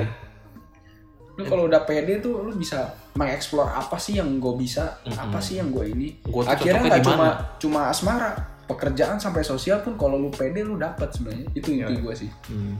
[1.36, 5.60] Lu kalau udah pede tuh lu bisa mengeksplor apa sih yang gue bisa apa sih
[5.60, 6.22] yang gue ini.
[6.24, 7.28] Gua akhirnya nggak cuma
[7.58, 8.32] cuma asmara.
[8.70, 11.48] Pekerjaan sampai sosial pun kalau lu pede lu dapat sebenarnya.
[11.52, 12.32] Itu inti gue sih.
[12.48, 12.80] Hmm.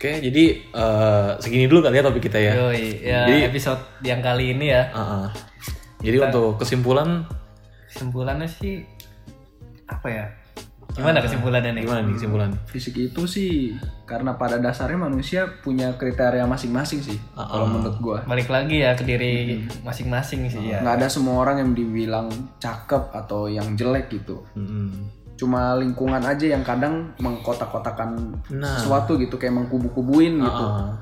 [0.00, 2.56] Oke, jadi eh, segini dulu kali ya topik kita ya.
[2.56, 4.88] Yoi, ya Jadi- episode yang kali ini ya.
[4.96, 5.28] Ah, ah.
[6.00, 7.28] Jadi untuk kesimpulan
[7.84, 8.80] Kesimpulannya sih
[9.84, 10.24] apa ya?
[10.90, 11.82] Gimana kesimpulannya nih?
[11.84, 12.50] gimana nih kesimpulan?
[12.66, 13.76] fisik itu sih
[14.08, 19.06] karena pada dasarnya manusia punya kriteria masing-masing sih kalau menurut gue Balik lagi ya ke
[19.06, 20.82] diri masing-masing sih ya.
[20.82, 22.26] nggak ada semua orang yang dibilang
[22.58, 24.90] cakep atau yang jelek gitu Mm-mm.
[25.40, 28.76] Cuma lingkungan aja yang kadang mengkotak-kotakan Nah.
[28.76, 31.00] sesuatu gitu kayak mengkubu-kubuin gitu Ah,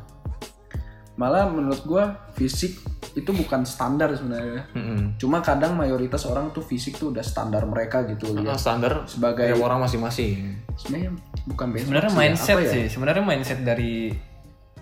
[1.14, 2.78] malah menurut gua fisik
[3.10, 5.18] itu bukan standar sebenarnya mm-mm.
[5.18, 9.50] cuma kadang mayoritas orang tuh fisik tuh udah standar mereka gitu Ah, ya standar sebagai
[9.56, 10.54] orang masing-masing.
[10.76, 11.10] sebenarnya
[11.44, 12.70] bukan Sebenarnya sih, mindset ya?
[12.70, 12.84] sih.
[12.88, 14.14] Sebenarnya mindset dari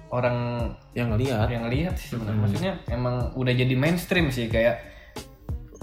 [0.06, 1.46] orang Yang ngelihat.
[1.48, 2.40] yang lihat sih sebenarnya.
[2.42, 4.95] Maksudnya emang udah jadi mainstream sih kayak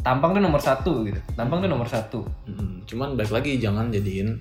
[0.04, 1.20] tampang tuh nomor satu gitu.
[1.34, 2.22] Tampang tuh nomor satu.
[2.46, 2.84] Mm-mm.
[2.84, 4.36] Cuman baik lagi jangan jadiin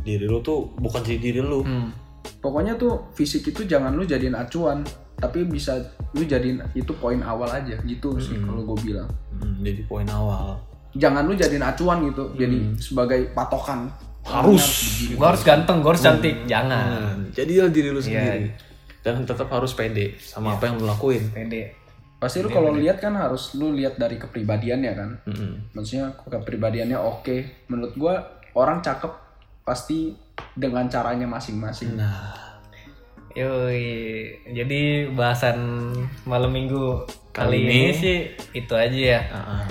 [0.00, 1.62] diri lu tuh bukan jadi diri lu.
[1.62, 1.94] Hmm.
[2.38, 4.82] pokoknya tuh fisik itu jangan lu jadiin acuan
[5.16, 5.74] tapi bisa
[6.12, 10.54] lu jadiin itu poin awal aja gitu sih kalau gue bilang Mm, jadi poin awal.
[10.92, 13.90] jangan lu jadiin acuan gitu jadi sebagai patokan
[14.22, 14.62] Harus.
[15.08, 16.46] Gue harus ganteng, gue harus cantik.
[16.46, 16.86] Jangan.
[16.86, 18.06] Nah, jadilah diri lu Iya.
[18.06, 18.54] sendiri.
[19.02, 21.26] Dan tetap harus pede sama apa yang lu lakuin.
[21.28, 21.74] Pede.
[22.22, 25.74] Pasti lu kalau lihat kan harus lu lihat dari kepribadiannya kan Mm-mm.
[25.74, 28.14] maksudnya kepribadiannya oke menurut gua
[28.54, 29.10] orang cakep
[29.62, 30.14] pasti
[30.54, 32.30] dengan caranya masing-masing Nah,
[33.32, 34.28] Yoi.
[34.46, 35.88] Jadi bahasan
[36.22, 38.18] malam minggu kali, Kali ini, ini- sih
[38.52, 39.20] itu aja ya.
[39.30, 39.64] ah.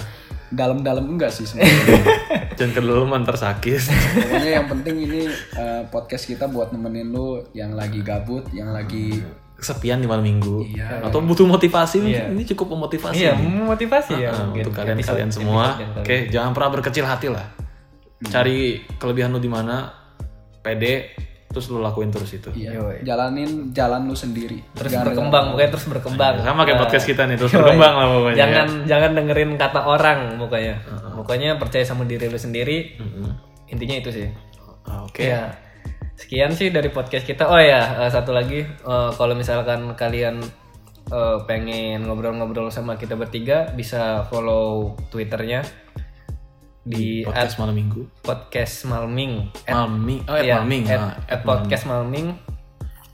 [0.49, 2.03] dalam-dalam enggak sih sebenarnya
[2.59, 3.79] jangan kedalaman tersakit.
[4.11, 5.21] pokoknya yang penting ini
[5.55, 9.23] eh, podcast kita buat nemenin lu yang lagi gabut yang lagi
[9.61, 10.65] Kesepian di malam minggu.
[10.67, 11.05] Iya.
[11.05, 13.13] Atau butuh motivasi mungkin ini cukup memotivasi.
[13.15, 14.33] Iya, memotivasi ya.
[14.33, 14.65] Mungkin.
[14.65, 15.77] untuk kalian Episode- kalian semua.
[15.95, 17.45] Oke, jangan pernah berkecil hati lah.
[18.21, 18.59] Cari
[18.97, 19.89] kelebihan lu di mana,
[20.59, 21.13] pede,
[21.47, 22.47] terus lu lakuin terus itu.
[22.53, 27.05] iya, jalanin jalan lu sendiri terus Jangan- berkembang pokoknya terus berkembang Sama kayak Nah, podcast
[27.05, 27.59] kita nih, terus yoi.
[27.59, 28.37] berkembang lah pokoknya.
[28.39, 30.75] jangan jangan dengerin kata orang pokoknya
[31.13, 33.27] pokoknya percaya sama diri lu sendiri Mm-mm.
[33.67, 34.27] intinya itu sih
[34.81, 35.27] Ah, Oke.
[35.27, 35.51] ya
[36.21, 40.37] sekian sih dari podcast kita oh ya eh, satu lagi eh, kalau misalkan kalian
[41.09, 45.65] eh, pengen ngobrol-ngobrol sama kita bertiga bisa follow twitternya
[46.81, 48.01] di at Podcast malam minggu.
[48.25, 49.33] podcast malming
[49.69, 50.19] At- Malming.
[50.25, 50.83] Oh, ya, Malming.
[50.89, 52.33] at- ah, at podcast malming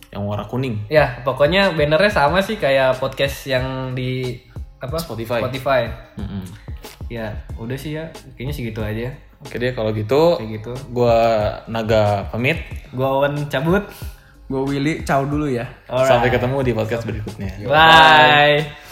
[0.08, 0.88] yang warna kuning.
[0.88, 4.40] Ya, pokoknya bannernya sama sih kayak podcast yang di
[4.80, 4.96] apa?
[4.96, 5.44] Spotify.
[5.44, 5.84] Spotify.
[7.12, 8.08] Ya, udah sih ya.
[8.40, 9.12] Kayaknya segitu aja.
[9.38, 10.74] Oke deh kalau gitu, Kayak gitu.
[10.90, 11.16] gua
[11.70, 12.58] Naga pamit.
[12.90, 13.86] Gua Owen cabut.
[14.48, 15.68] Gue Willy, ciao dulu ya.
[15.92, 16.08] Alright.
[16.08, 17.68] Sampai ketemu di podcast berikutnya.
[17.68, 18.87] Bye.